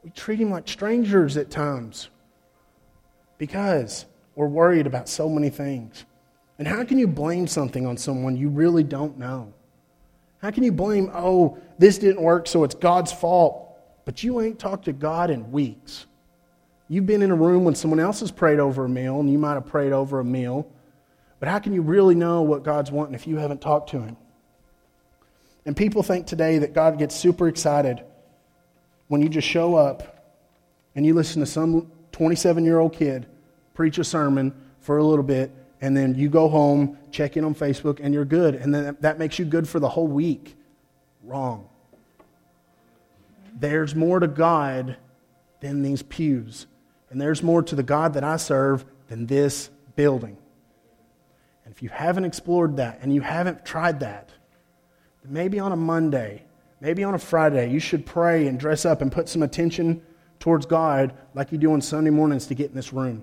We 0.08 0.12
treat 0.12 0.40
Him 0.40 0.50
like 0.50 0.66
strangers 0.66 1.36
at 1.36 1.50
times 1.50 2.08
because 3.36 4.06
we're 4.36 4.48
worried 4.48 4.86
about 4.86 5.06
so 5.06 5.28
many 5.28 5.50
things. 5.50 6.06
And 6.58 6.66
how 6.66 6.82
can 6.82 6.96
you 6.96 7.06
blame 7.06 7.46
something 7.46 7.84
on 7.84 7.98
someone 7.98 8.34
you 8.34 8.48
really 8.48 8.82
don't 8.82 9.18
know? 9.18 9.52
How 10.40 10.50
can 10.50 10.64
you 10.64 10.72
blame, 10.72 11.10
oh, 11.12 11.58
this 11.78 11.98
didn't 11.98 12.22
work, 12.22 12.46
so 12.46 12.64
it's 12.64 12.74
God's 12.74 13.12
fault? 13.12 13.68
But 14.06 14.22
you 14.22 14.40
ain't 14.40 14.58
talked 14.58 14.86
to 14.86 14.94
God 14.94 15.28
in 15.28 15.52
weeks. 15.52 16.06
You've 16.88 17.04
been 17.04 17.20
in 17.20 17.30
a 17.30 17.36
room 17.36 17.64
when 17.64 17.74
someone 17.74 18.00
else 18.00 18.20
has 18.20 18.30
prayed 18.30 18.60
over 18.60 18.86
a 18.86 18.88
meal, 18.88 19.20
and 19.20 19.30
you 19.30 19.36
might 19.36 19.54
have 19.54 19.66
prayed 19.66 19.92
over 19.92 20.20
a 20.20 20.24
meal. 20.24 20.72
But 21.38 21.50
how 21.50 21.58
can 21.58 21.74
you 21.74 21.82
really 21.82 22.14
know 22.14 22.40
what 22.40 22.62
God's 22.62 22.90
wanting 22.90 23.14
if 23.14 23.26
you 23.26 23.36
haven't 23.36 23.60
talked 23.60 23.90
to 23.90 24.00
Him? 24.00 24.16
And 25.66 25.76
people 25.76 26.02
think 26.02 26.26
today 26.26 26.56
that 26.60 26.72
God 26.72 26.98
gets 26.98 27.14
super 27.14 27.46
excited 27.46 28.02
when 29.08 29.20
you 29.22 29.28
just 29.28 29.48
show 29.48 29.74
up 29.74 30.36
and 30.94 31.04
you 31.04 31.14
listen 31.14 31.40
to 31.40 31.46
some 31.46 31.90
27 32.12 32.64
year 32.64 32.78
old 32.78 32.92
kid 32.92 33.26
preach 33.74 33.98
a 33.98 34.04
sermon 34.04 34.52
for 34.80 34.98
a 34.98 35.04
little 35.04 35.22
bit 35.22 35.52
and 35.80 35.96
then 35.96 36.14
you 36.14 36.28
go 36.28 36.48
home, 36.48 36.98
check 37.12 37.36
in 37.36 37.44
on 37.44 37.54
Facebook, 37.54 38.00
and 38.02 38.12
you're 38.12 38.24
good. 38.24 38.56
And 38.56 38.74
then 38.74 38.96
that 39.00 39.18
makes 39.18 39.38
you 39.38 39.44
good 39.44 39.68
for 39.68 39.78
the 39.78 39.88
whole 39.88 40.08
week. 40.08 40.56
Wrong. 41.22 41.68
There's 43.54 43.94
more 43.94 44.18
to 44.18 44.26
God 44.26 44.96
than 45.60 45.82
these 45.82 46.02
pews. 46.02 46.66
And 47.10 47.20
there's 47.20 47.42
more 47.42 47.62
to 47.62 47.76
the 47.76 47.82
God 47.82 48.14
that 48.14 48.24
I 48.24 48.36
serve 48.36 48.84
than 49.08 49.26
this 49.26 49.70
building. 49.94 50.36
And 51.64 51.72
if 51.72 51.82
you 51.82 51.88
haven't 51.88 52.24
explored 52.24 52.78
that 52.78 52.98
and 53.00 53.14
you 53.14 53.20
haven't 53.20 53.64
tried 53.64 54.00
that, 54.00 54.30
maybe 55.24 55.60
on 55.60 55.72
a 55.72 55.76
Monday, 55.76 56.42
maybe 56.80 57.04
on 57.04 57.14
a 57.14 57.18
Friday, 57.18 57.70
you 57.70 57.80
should 57.80 58.06
pray 58.06 58.46
and 58.46 58.58
dress 58.58 58.84
up 58.84 59.02
and 59.02 59.10
put 59.10 59.28
some 59.28 59.42
attention 59.42 60.02
towards 60.40 60.66
God 60.66 61.14
like 61.34 61.52
you 61.52 61.58
do 61.58 61.72
on 61.72 61.80
Sunday 61.80 62.10
mornings 62.10 62.46
to 62.46 62.54
get 62.54 62.70
in 62.70 62.76
this 62.76 62.92
room 62.92 63.22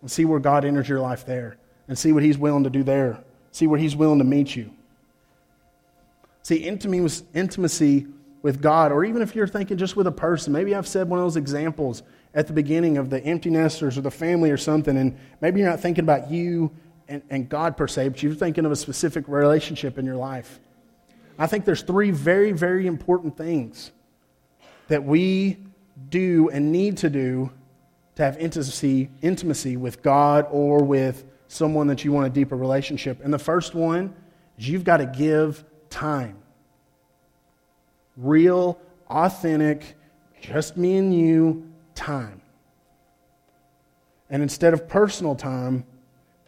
and 0.00 0.10
see 0.10 0.24
where 0.24 0.40
God 0.40 0.64
enters 0.64 0.88
your 0.88 1.00
life 1.00 1.26
there 1.26 1.58
and 1.88 1.98
see 1.98 2.12
what 2.12 2.22
He's 2.22 2.38
willing 2.38 2.64
to 2.64 2.70
do 2.70 2.82
there. 2.82 3.22
See 3.50 3.66
where 3.66 3.78
He's 3.78 3.94
willing 3.94 4.18
to 4.18 4.24
meet 4.24 4.56
you. 4.56 4.70
See, 6.42 6.56
intimacy 6.56 8.06
with 8.42 8.60
God, 8.60 8.92
or 8.92 9.04
even 9.04 9.22
if 9.22 9.34
you're 9.34 9.46
thinking 9.46 9.78
just 9.78 9.96
with 9.96 10.06
a 10.06 10.12
person, 10.12 10.52
maybe 10.52 10.74
I've 10.74 10.86
said 10.86 11.08
one 11.08 11.18
of 11.18 11.24
those 11.24 11.36
examples 11.36 12.02
at 12.34 12.46
the 12.46 12.52
beginning 12.52 12.98
of 12.98 13.08
the 13.08 13.24
empty 13.24 13.48
nesters 13.48 13.96
or 13.96 14.02
the 14.02 14.10
family 14.10 14.50
or 14.50 14.58
something, 14.58 14.96
and 14.98 15.16
maybe 15.40 15.60
you're 15.60 15.70
not 15.70 15.80
thinking 15.80 16.04
about 16.04 16.30
you 16.30 16.70
and, 17.08 17.22
and 17.30 17.48
God 17.48 17.78
per 17.78 17.88
se, 17.88 18.10
but 18.10 18.22
you're 18.22 18.34
thinking 18.34 18.66
of 18.66 18.72
a 18.72 18.76
specific 18.76 19.26
relationship 19.28 19.96
in 19.98 20.04
your 20.04 20.16
life. 20.16 20.60
I 21.38 21.46
think 21.46 21.64
there's 21.64 21.82
three 21.82 22.10
very, 22.10 22.52
very 22.52 22.86
important 22.86 23.36
things 23.36 23.90
that 24.88 25.04
we 25.04 25.58
do 26.08 26.48
and 26.50 26.70
need 26.70 26.98
to 26.98 27.10
do 27.10 27.50
to 28.16 28.22
have 28.22 28.38
intimacy, 28.38 29.10
intimacy 29.22 29.76
with 29.76 30.02
God 30.02 30.46
or 30.50 30.82
with 30.82 31.24
someone 31.48 31.86
that 31.88 32.04
you 32.04 32.12
want 32.12 32.26
a 32.26 32.30
deeper 32.30 32.56
relationship. 32.56 33.20
And 33.24 33.32
the 33.32 33.38
first 33.38 33.74
one 33.74 34.14
is 34.58 34.68
you've 34.68 34.84
got 34.84 34.98
to 34.98 35.06
give 35.06 35.64
time. 35.90 36.38
Real, 38.16 38.78
authentic, 39.08 39.96
just 40.40 40.76
me 40.76 40.96
and 40.96 41.14
you 41.14 41.68
time. 41.94 42.40
And 44.30 44.42
instead 44.42 44.72
of 44.72 44.88
personal 44.88 45.34
time, 45.34 45.84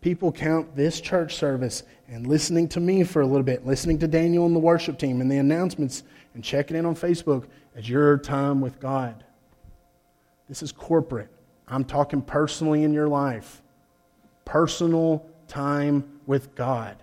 people 0.06 0.30
count 0.30 0.76
this 0.76 1.00
church 1.00 1.34
service 1.34 1.82
and 2.06 2.28
listening 2.28 2.68
to 2.68 2.78
me 2.78 3.02
for 3.02 3.22
a 3.22 3.26
little 3.26 3.42
bit, 3.42 3.66
listening 3.66 3.98
to 3.98 4.06
Daniel 4.06 4.46
and 4.46 4.54
the 4.54 4.60
worship 4.60 5.00
team 5.00 5.20
and 5.20 5.28
the 5.28 5.38
announcements 5.38 6.04
and 6.34 6.44
checking 6.44 6.76
in 6.76 6.86
on 6.86 6.94
Facebook 6.94 7.46
as 7.74 7.88
your 7.88 8.16
time 8.16 8.60
with 8.60 8.78
God. 8.78 9.24
This 10.48 10.62
is 10.62 10.70
corporate. 10.70 11.28
I'm 11.66 11.82
talking 11.82 12.22
personally 12.22 12.84
in 12.84 12.92
your 12.92 13.08
life. 13.08 13.62
Personal 14.44 15.26
time 15.48 16.20
with 16.24 16.54
God 16.54 16.96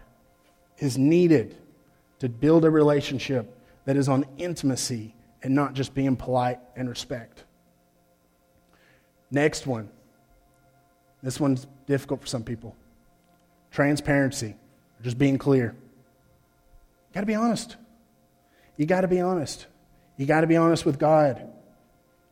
is 0.77 0.97
needed 0.97 1.57
to 2.19 2.29
build 2.29 2.63
a 2.63 2.69
relationship 2.69 3.53
that 3.83 3.97
is 3.97 4.07
on 4.07 4.25
intimacy 4.37 5.13
and 5.41 5.53
not 5.53 5.73
just 5.73 5.93
being 5.93 6.15
polite 6.15 6.59
and 6.77 6.87
respect. 6.87 7.43
Next 9.29 9.67
one. 9.67 9.89
This 11.21 11.37
one's 11.37 11.67
difficult 11.85 12.21
for 12.21 12.27
some 12.27 12.45
people. 12.45 12.77
Transparency, 13.73 14.55
just 15.01 15.17
being 15.17 15.37
clear. 15.37 15.75
You 17.09 17.13
got 17.15 17.21
to 17.21 17.25
be 17.25 17.35
honest. 17.35 17.75
You 18.77 18.85
got 18.85 19.01
to 19.01 19.07
be 19.07 19.19
honest. 19.19 19.65
You 20.15 20.27
got 20.27 20.41
to 20.41 20.47
be 20.47 20.55
honest 20.55 20.85
with 20.85 20.99
God. 20.99 21.49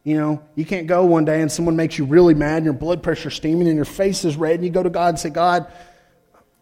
You 0.04 0.18
know, 0.18 0.44
you 0.56 0.66
can't 0.66 0.88
go 0.88 1.04
one 1.06 1.26
day 1.26 1.42
and 1.42 1.52
someone 1.52 1.76
makes 1.76 1.98
you 1.98 2.06
really 2.06 2.36
mad 2.36 2.58
and 2.58 2.66
your 2.66 2.74
blood 2.74 3.04
pressure's 3.04 3.36
steaming 3.36 3.68
and 3.68 3.76
your 3.76 3.86
face 3.86 4.24
is 4.24 4.36
red 4.36 4.56
and 4.56 4.64
you 4.64 4.70
go 4.70 4.84
to 4.84 4.90
God 4.90 5.10
and 5.10 5.20
say, 5.20 5.30
God, 5.30 5.72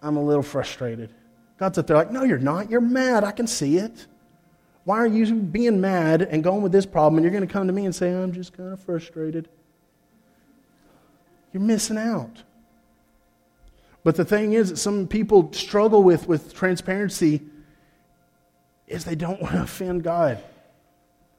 I'm 0.01 0.17
a 0.17 0.23
little 0.23 0.43
frustrated. 0.43 1.13
God's 1.57 1.77
up 1.77 1.87
there 1.87 1.97
like, 1.97 2.11
No, 2.11 2.23
you're 2.23 2.37
not. 2.37 2.69
You're 2.69 2.81
mad. 2.81 3.23
I 3.23 3.31
can 3.31 3.47
see 3.47 3.77
it. 3.77 4.07
Why 4.85 4.97
are 4.97 5.07
you 5.07 5.33
being 5.35 5.81
mad 5.81 6.21
and 6.21 6.43
going 6.43 6.61
with 6.61 6.71
this 6.71 6.85
problem 6.85 7.17
and 7.17 7.23
you're 7.23 7.31
going 7.31 7.45
to 7.45 7.51
come 7.51 7.67
to 7.67 7.73
me 7.73 7.85
and 7.85 7.93
say, 7.93 8.11
I'm 8.11 8.31
just 8.31 8.53
kind 8.53 8.71
of 8.71 8.79
frustrated? 8.79 9.49
You're 11.53 11.63
missing 11.63 11.97
out. 11.97 12.43
But 14.09 14.15
the 14.15 14.25
thing 14.25 14.53
is 14.53 14.71
that 14.71 14.77
some 14.77 15.05
people 15.05 15.53
struggle 15.53 16.01
with, 16.01 16.27
with 16.27 16.51
transparency 16.51 17.41
is 18.87 19.05
they 19.05 19.13
don't 19.13 19.39
want 19.39 19.53
to 19.53 19.61
offend 19.61 20.03
God. 20.03 20.43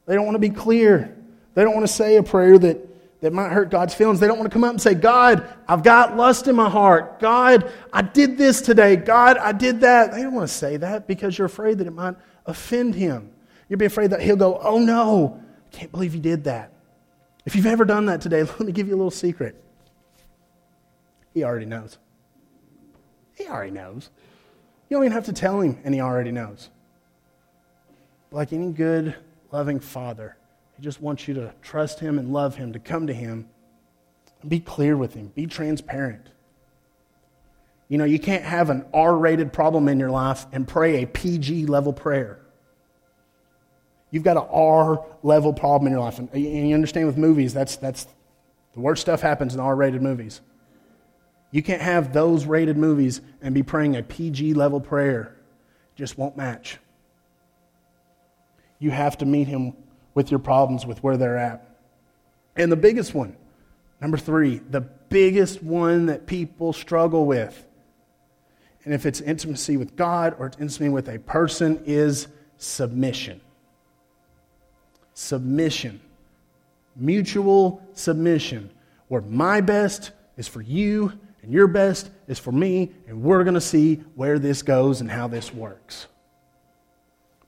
They 0.07 0.15
don't 0.15 0.25
want 0.25 0.37
to 0.37 0.39
be 0.39 0.51
clear. 0.51 1.19
They 1.55 1.65
don't 1.65 1.75
want 1.75 1.85
to 1.85 1.93
say 1.93 2.15
a 2.15 2.23
prayer 2.23 2.61
that, 2.61 2.79
that 3.23 3.33
might 3.33 3.51
hurt 3.51 3.71
God's 3.73 3.93
feelings. 3.93 4.21
They 4.21 4.29
don't 4.29 4.39
want 4.39 4.49
to 4.49 4.55
come 4.55 4.63
up 4.63 4.71
and 4.71 4.81
say, 4.81 4.95
God, 4.95 5.53
I've 5.67 5.83
got 5.83 6.17
lust 6.17 6.47
in 6.47 6.55
my 6.55 6.71
heart. 6.71 7.19
God, 7.19 7.73
I 7.93 8.03
did 8.03 8.39
this 8.39 8.61
today. 8.61 8.95
God, 8.95 9.37
I 9.37 9.51
did 9.51 9.81
that. 9.81 10.13
They 10.13 10.23
don't 10.23 10.35
want 10.35 10.49
to 10.49 10.55
say 10.55 10.77
that 10.77 11.09
because 11.09 11.37
you're 11.37 11.47
afraid 11.47 11.79
that 11.79 11.89
it 11.89 11.93
might 11.93 12.15
offend 12.47 12.95
Him. 12.95 13.33
You'll 13.69 13.81
be 13.81 13.87
afraid 13.87 14.11
that 14.11 14.21
He'll 14.21 14.37
go, 14.37 14.61
Oh 14.63 14.79
no, 14.79 15.43
I 15.73 15.77
can't 15.77 15.91
believe 15.91 16.15
you 16.15 16.21
did 16.21 16.45
that. 16.45 16.73
If 17.45 17.57
you've 17.57 17.67
ever 17.67 17.85
done 17.85 18.07
that 18.07 18.21
today, 18.21 18.43
let 18.45 18.61
me 18.61 18.71
give 18.71 18.87
you 18.87 18.95
a 18.95 18.97
little 18.97 19.11
secret. 19.11 19.61
He 21.35 21.43
already 21.43 21.67
knows. 21.67 21.99
He 23.41 23.49
already 23.49 23.71
knows. 23.71 24.11
You 24.89 24.97
don't 24.97 25.05
even 25.05 25.13
have 25.13 25.27
to 25.27 25.33
tell 25.33 25.61
him, 25.61 25.79
and 25.85 25.95
he 25.95 26.01
already 26.01 26.31
knows. 26.31 26.69
Like 28.31 28.53
any 28.53 28.73
good, 28.73 29.17
loving 29.51 29.81
father, 29.81 30.37
he 30.77 30.85
just 30.85 31.01
wants 31.01 31.29
you 31.29 31.35
to 31.35 31.53
trust 31.61 32.01
Him 32.01 32.19
and 32.19 32.33
love 32.33 32.55
Him, 32.55 32.73
to 32.73 32.79
come 32.79 33.07
to 33.07 33.13
Him. 33.13 33.49
Be 34.49 34.61
clear 34.61 34.97
with 34.97 35.13
Him, 35.13 35.29
be 35.35 35.47
transparent. 35.47 36.27
You 37.89 37.99
know, 37.99 38.05
you 38.05 38.19
can't 38.19 38.45
have 38.45 38.71
an 38.71 38.87
R 38.95 39.17
rated 39.17 39.53
problem 39.53 39.89
in 39.89 39.99
your 39.99 40.11
life 40.11 40.47
and 40.53 40.67
pray 40.67 41.03
a 41.03 41.07
PG 41.07 41.67
level 41.67 41.93
prayer. 41.93 42.41
You've 44.11 44.23
got 44.23 44.37
an 44.37 44.47
R 44.51 45.05
level 45.23 45.53
problem 45.53 45.89
in 45.89 45.93
your 45.93 46.01
life. 46.01 46.19
And 46.19 46.31
you 46.35 46.75
understand 46.75 47.07
with 47.07 47.19
movies, 47.19 47.53
that's, 47.53 47.77
that's 47.77 48.07
the 48.73 48.81
worst 48.81 49.03
stuff 49.03 49.21
happens 49.21 49.55
in 49.55 49.61
R 49.61 49.75
rated 49.75 50.03
movies. 50.03 50.41
You 51.51 51.63
can't 51.63 51.83
have 51.83 52.13
those 52.13 52.45
rated 52.45 52.77
movies 52.77 53.21
and 53.43 53.55
be 53.55 53.63
praying 53.63 53.97
a 53.97 54.03
PG 54.03 54.55
level 54.55 54.81
prayer. 54.81 55.37
Just 55.97 56.17
won't 56.17 56.37
match. 56.37 56.79
You 58.79 58.91
have 58.91 59.19
to 59.19 59.27
meet 59.27 59.49
Him 59.49 59.75
with 60.15 60.31
your 60.31 60.41
problems, 60.41 60.87
with 60.87 61.03
where 61.03 61.17
they're 61.17 61.37
at. 61.37 61.77
And 62.57 62.71
the 62.71 62.77
biggest 62.77 63.15
one, 63.15 63.37
number 64.01 64.17
three, 64.17 64.59
the 64.59 64.81
biggest 64.81 65.63
one 65.63 66.07
that 66.07 66.27
people 66.27 66.73
struggle 66.73 67.27
with, 67.27 67.67
and 68.85 68.95
if 68.95 69.05
it's 69.05 69.21
intimacy 69.21 69.77
with 69.77 69.97
God 69.97 70.37
or 70.39 70.47
it's 70.47 70.57
intimacy 70.57 70.89
with 70.89 71.09
a 71.09 71.19
person, 71.19 71.83
is 71.85 72.29
submission. 72.57 73.41
Submission. 75.15 76.01
Mutual 76.97 77.83
submission, 77.93 78.71
where 79.09 79.21
my 79.21 79.61
best 79.61 80.13
is 80.37 80.49
for 80.49 80.63
you 80.63 81.13
and 81.43 81.53
your 81.53 81.67
best 81.67 82.11
is 82.29 82.39
for 82.39 82.53
me, 82.53 82.91
and 83.09 83.23
we're 83.23 83.45
going 83.45 83.55
to 83.55 83.61
see 83.61 83.97
where 84.15 84.39
this 84.39 84.63
goes 84.63 85.01
and 85.01 85.11
how 85.11 85.29
this 85.29 85.53
works. 85.53 86.07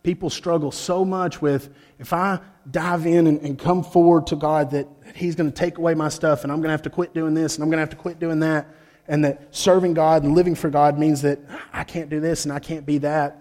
People 0.03 0.31
struggle 0.31 0.73
so 0.73 1.05
much 1.05 1.41
with 1.41 1.71
if 1.99 2.13
I 2.13 2.41
dive 2.71 3.07
in 3.07 3.27
and, 3.27 3.41
and 3.41 3.59
come 3.59 3.85
forward 3.85 4.27
to 4.29 4.37
God 4.37 4.71
that, 4.73 4.89
that 5.05 5.17
He's 5.17 5.37
going 5.37 5.51
to 5.51 5.57
take 5.57 5.79
away 5.79 5.95
my 5.95 6.09
stuff 6.09 6.43
and 6.43 6.53
I'm 6.53 6.59
going 6.59 6.69
to 6.69 6.73
have 6.73 6.83
to 6.83 6.91
quit 6.91 7.15
doing 7.15 7.35
this 7.35 7.55
and 7.55 7.63
I'm 7.63 7.71
going 7.71 7.77
to 7.77 7.83
have 7.83 7.91
to 7.91 7.97
quit 7.97 8.19
doing 8.19 8.41
that, 8.41 8.67
and 9.09 9.25
that 9.25 9.55
serving 9.55 9.95
God 9.95 10.23
and 10.23 10.35
living 10.35 10.55
for 10.55 10.71
God 10.71 10.99
means 10.99 11.23
that 11.23 11.39
I 11.73 11.85
can't 11.85 12.09
do 12.09 12.21
this 12.21 12.45
and 12.45 12.53
I 12.53 12.59
can't 12.59 12.87
be 12.87 12.99
that. 12.99 13.39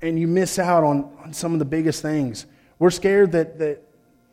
And 0.00 0.18
you 0.18 0.28
miss 0.28 0.58
out 0.58 0.84
on, 0.84 1.10
on 1.24 1.32
some 1.32 1.52
of 1.52 1.58
the 1.58 1.64
biggest 1.64 2.02
things. 2.02 2.46
We're 2.78 2.90
scared 2.90 3.32
that, 3.32 3.58
that 3.58 3.82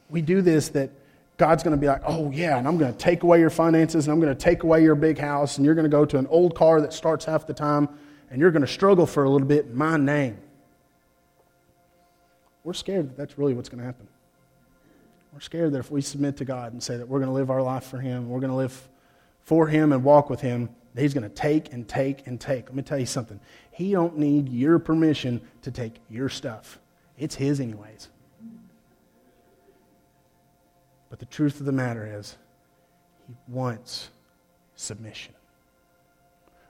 we 0.10 0.22
do 0.22 0.42
this, 0.42 0.70
that 0.70 0.92
God's 1.38 1.64
going 1.64 1.76
to 1.76 1.80
be 1.80 1.88
like, 1.88 2.02
oh, 2.06 2.32
yeah, 2.32 2.58
and 2.58 2.68
I'm 2.68 2.78
going 2.78 2.92
to 2.92 2.98
take 2.98 3.24
away 3.24 3.40
your 3.40 3.50
finances 3.50 4.08
and 4.08 4.14
I'm 4.14 4.22
going 4.22 4.36
to 4.36 4.42
take 4.42 4.64
away 4.64 4.82
your 4.84 4.96
big 4.96 5.18
house 5.18 5.58
and 5.58 5.66
you're 5.66 5.76
going 5.76 5.84
to 5.84 5.90
go 5.90 6.06
to 6.06 6.18
an 6.18 6.28
old 6.28 6.56
car 6.56 6.80
that 6.82 6.94
starts 6.94 7.26
half 7.26 7.46
the 7.46 7.54
time 7.54 7.90
and 8.30 8.40
you're 8.40 8.52
going 8.52 8.62
to 8.62 8.68
struggle 8.68 9.06
for 9.06 9.26
a 9.26 9.30
little 9.30 9.48
bit 9.48 9.66
in 9.66 9.78
my 9.78 9.98
name. 9.98 10.38
We're 12.64 12.74
scared 12.74 13.10
that 13.10 13.18
that's 13.18 13.38
really 13.38 13.54
what's 13.54 13.70
going 13.70 13.80
to 13.80 13.86
happen. 13.86 14.08
We're 15.34 15.42
scared 15.42 15.74
that 15.74 15.80
if 15.80 15.92
we 15.92 16.02
submit 16.02 16.38
to 16.38 16.46
God 16.46 16.72
and 16.72 16.82
say 16.82 16.96
that 16.98 17.08
we're 17.08 17.20
going 17.20 17.30
to 17.30 17.34
live 17.34 17.52
our 17.52 17.62
life 17.62 17.84
for 17.84 18.00
Him, 18.00 18.30
we're 18.30 18.40
going 18.40 18.52
to 18.52 18.56
live 18.56 18.88
for 19.42 19.68
Him 19.68 19.92
and 19.92 20.04
walk 20.04 20.30
with 20.30 20.40
Him, 20.40 20.70
that 20.94 21.02
He's 21.02 21.14
going 21.14 21.30
to 21.30 21.36
take 21.36 21.74
and 21.74 21.88
take 21.88 22.26
and 22.26 22.40
take. 22.40 22.66
Let 22.66 22.76
me 22.76 22.82
tell 22.82 22.98
you 22.98 23.06
something. 23.06 23.40
He 23.72 23.92
don't 23.92 24.18
need 24.18 24.48
your 24.48 24.80
permission 24.80 25.42
to 25.64 25.72
take 25.72 26.00
your 26.10 26.30
stuff. 26.30 26.80
It's 27.20 27.36
His 27.36 27.60
anyways. 27.60 28.08
But 31.10 31.20
the 31.20 31.26
truth 31.26 31.60
of 31.60 31.66
the 31.66 31.72
matter 31.72 32.18
is, 32.20 32.38
He 33.28 33.34
wants 33.48 34.10
submission. 34.76 35.34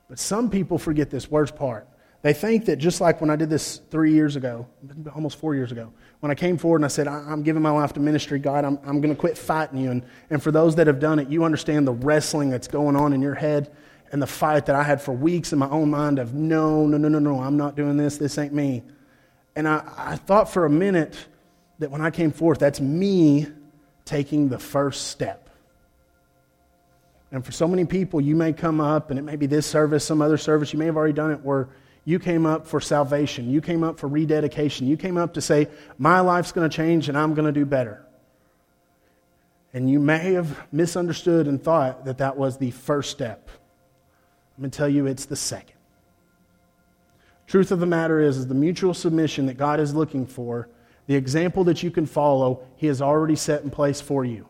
But 0.10 0.19
some 0.19 0.50
people 0.50 0.78
forget 0.78 1.10
this 1.10 1.30
worst 1.30 1.56
part. 1.56 1.88
They 2.21 2.34
think 2.34 2.65
that 2.65 2.78
just 2.78 3.02
like 3.02 3.21
when 3.21 3.30
I 3.30 3.36
did 3.36 3.52
this 3.52 3.82
three 3.91 4.12
years 4.12 4.36
ago, 4.36 4.65
almost 5.13 5.38
four 5.38 5.54
years 5.54 5.71
ago, 5.71 5.93
when 6.21 6.32
I 6.32 6.36
came 6.36 6.58
forward 6.58 6.78
and 6.78 6.86
I 6.86 6.88
said, 6.88 7.08
I'm 7.08 7.43
giving 7.43 7.62
my 7.62 7.69
life 7.69 7.93
to 7.93 8.00
ministry, 8.00 8.39
God, 8.39 8.65
I'm, 8.65 8.80
I'm 8.84 9.00
going 9.00 9.13
to 9.13 9.19
quit 9.19 9.38
fighting 9.38 9.78
you. 9.78 9.91
And, 9.91 10.04
and 10.32 10.41
for 10.41 10.50
those 10.50 10.74
that 10.76 10.88
have 10.88 11.00
done 11.00 11.19
it, 11.19 11.30
you 11.30 11.43
understand 11.43 11.88
the 11.88 11.93
wrestling 11.93 12.50
that's 12.50 12.67
going 12.67 12.95
on 12.95 13.13
in 13.13 13.21
your 13.21 13.36
head 13.36 13.71
and 14.12 14.19
the 14.19 14.28
fight 14.28 14.65
that 14.65 14.76
I 14.76 14.82
had 14.82 15.02
for 15.02 15.12
weeks 15.12 15.54
in 15.54 15.60
my 15.60 15.69
own 15.69 15.91
mind 15.91 16.17
of, 16.17 16.34
no, 16.34 16.88
no, 16.88 16.98
no, 16.98 17.10
no, 17.10 17.19
no, 17.19 17.41
I'm 17.41 17.58
not 17.58 17.76
doing 17.76 17.95
this. 17.95 18.17
This 18.17 18.39
ain't 18.39 18.54
me. 18.54 18.82
And 19.56 19.67
I, 19.67 19.84
I 19.95 20.15
thought 20.15 20.50
for 20.50 20.65
a 20.65 20.69
minute 20.69 21.28
that 21.78 21.91
when 21.91 22.02
I 22.02 22.10
came 22.10 22.32
forth, 22.32 22.58
that's 22.58 22.82
me 22.82 23.45
taking 24.06 24.50
the 24.50 24.60
first 24.60 25.08
step. 25.08 25.50
And 27.32 27.44
for 27.46 27.52
so 27.52 27.68
many 27.68 27.86
people, 27.86 28.22
you 28.22 28.36
may 28.36 28.54
come 28.54 28.80
up, 28.80 29.10
and 29.10 29.20
it 29.20 29.24
may 29.24 29.36
be 29.36 29.48
this 29.48 29.65
service, 29.65 30.06
some 30.06 30.22
other 30.22 30.38
service, 30.38 30.72
you 30.72 30.80
may 30.80 30.86
have 30.86 30.96
already 30.96 31.13
done 31.13 31.32
it 31.32 31.41
where 31.41 31.70
you 32.06 32.20
came 32.20 32.46
up 32.46 32.68
for 32.68 32.80
salvation. 32.80 33.50
You 33.50 33.62
came 33.62 33.84
up 33.84 34.00
for 34.00 34.08
rededication. 34.08 34.88
You 34.88 34.96
came 34.96 35.18
up 35.18 35.34
to 35.34 35.41
say, 35.41 35.68
My 35.98 36.20
life's 36.20 36.52
going 36.52 36.70
to 36.70 36.76
change 36.76 37.10
and 37.10 37.18
I'm 37.18 37.34
going 37.34 37.48
to 37.48 37.52
do 37.52 37.65
better. 37.65 38.06
And 39.74 39.89
you 39.89 40.00
may 40.00 40.34
have 40.34 40.72
misunderstood 40.72 41.48
and 41.48 41.62
thought 41.62 42.06
that 42.06 42.20
that 42.20 42.38
was 42.38 42.58
the 42.58 42.72
first 42.72 43.10
step. 43.10 43.50
I'm 44.56 44.62
going 44.62 44.72
to 44.72 44.78
tell 44.78 44.88
you 44.88 45.08
it's 45.08 45.26
the 45.26 45.36
second. 45.36 45.76
Truth 47.48 47.72
of 47.72 47.80
the 47.80 47.86
matter 47.86 48.22
is, 48.22 48.38
is 48.38 48.48
the 48.48 48.56
mutual 48.56 48.94
submission 48.94 49.48
that 49.48 49.56
God 49.56 49.80
is 49.80 49.94
looking 49.94 50.26
for, 50.26 50.70
the 51.08 51.15
example 51.15 51.63
that 51.65 51.84
you 51.84 51.91
can 51.91 52.06
follow, 52.06 52.63
He 52.76 52.88
has 52.88 53.02
already 53.02 53.36
set 53.36 53.63
in 53.63 53.70
place 53.70 54.02
for 54.02 54.26
you. 54.26 54.48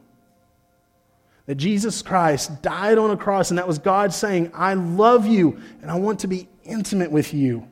That 1.46 1.56
Jesus 1.56 2.02
Christ 2.02 2.62
died 2.62 2.98
on 2.98 3.12
a 3.12 3.18
cross, 3.18 3.52
and 3.52 3.58
that 3.58 3.68
was 3.68 3.78
God 3.78 4.14
saying, 4.14 4.52
I 4.54 4.74
love 4.74 5.28
you, 5.28 5.60
and 5.82 5.92
I 5.92 5.96
want 5.96 6.20
to 6.22 6.28
be 6.28 6.48
intimate 6.64 7.12
with 7.12 7.34
you. 7.34 7.68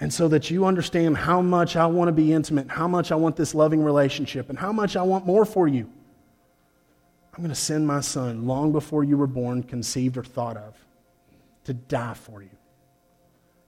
And 0.00 0.12
so 0.12 0.28
that 0.28 0.50
you 0.50 0.64
understand 0.64 1.18
how 1.18 1.42
much 1.42 1.76
I 1.76 1.86
want 1.86 2.08
to 2.08 2.12
be 2.12 2.32
intimate, 2.32 2.68
how 2.68 2.88
much 2.88 3.12
I 3.12 3.16
want 3.16 3.36
this 3.36 3.54
loving 3.54 3.84
relationship, 3.84 4.48
and 4.48 4.58
how 4.58 4.72
much 4.72 4.96
I 4.96 5.02
want 5.02 5.26
more 5.26 5.44
for 5.44 5.68
you. 5.68 5.90
I'm 7.34 7.44
going 7.44 7.50
to 7.50 7.54
send 7.54 7.86
my 7.86 8.00
son 8.00 8.46
long 8.46 8.72
before 8.72 9.04
you 9.04 9.16
were 9.16 9.26
born, 9.26 9.62
conceived, 9.62 10.16
or 10.16 10.24
thought 10.24 10.56
of 10.56 10.74
to 11.64 11.74
die 11.74 12.14
for 12.14 12.42
you. 12.42 12.50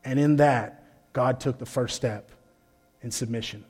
And 0.05 0.19
in 0.19 0.37
that, 0.37 0.83
God 1.13 1.39
took 1.39 1.59
the 1.59 1.67
first 1.67 1.95
step 1.95 2.31
in 3.03 3.11
submission 3.11 3.65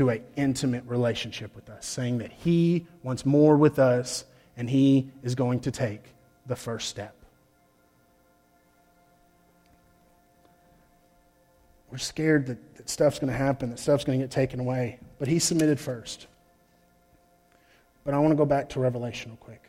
to 0.00 0.08
an 0.08 0.24
intimate 0.34 0.82
relationship 0.86 1.54
with 1.54 1.68
us, 1.68 1.84
saying 1.84 2.16
that 2.16 2.32
He 2.32 2.86
wants 3.02 3.26
more 3.26 3.58
with 3.58 3.78
us 3.78 4.24
and 4.56 4.70
He 4.70 5.10
is 5.22 5.34
going 5.34 5.60
to 5.60 5.70
take 5.70 6.00
the 6.46 6.56
first 6.56 6.88
step. 6.88 7.14
We're 11.90 11.98
scared 11.98 12.46
that, 12.46 12.76
that 12.76 12.88
stuff's 12.88 13.18
going 13.18 13.30
to 13.30 13.36
happen, 13.36 13.68
that 13.68 13.78
stuff's 13.78 14.04
going 14.04 14.18
to 14.18 14.24
get 14.24 14.30
taken 14.30 14.58
away. 14.58 14.98
But 15.18 15.28
he 15.28 15.38
submitted 15.38 15.78
first. 15.78 16.28
But 18.02 18.14
I 18.14 18.18
want 18.20 18.32
to 18.32 18.36
go 18.36 18.46
back 18.46 18.70
to 18.70 18.80
Revelation 18.80 19.32
real 19.32 19.36
quick. 19.36 19.68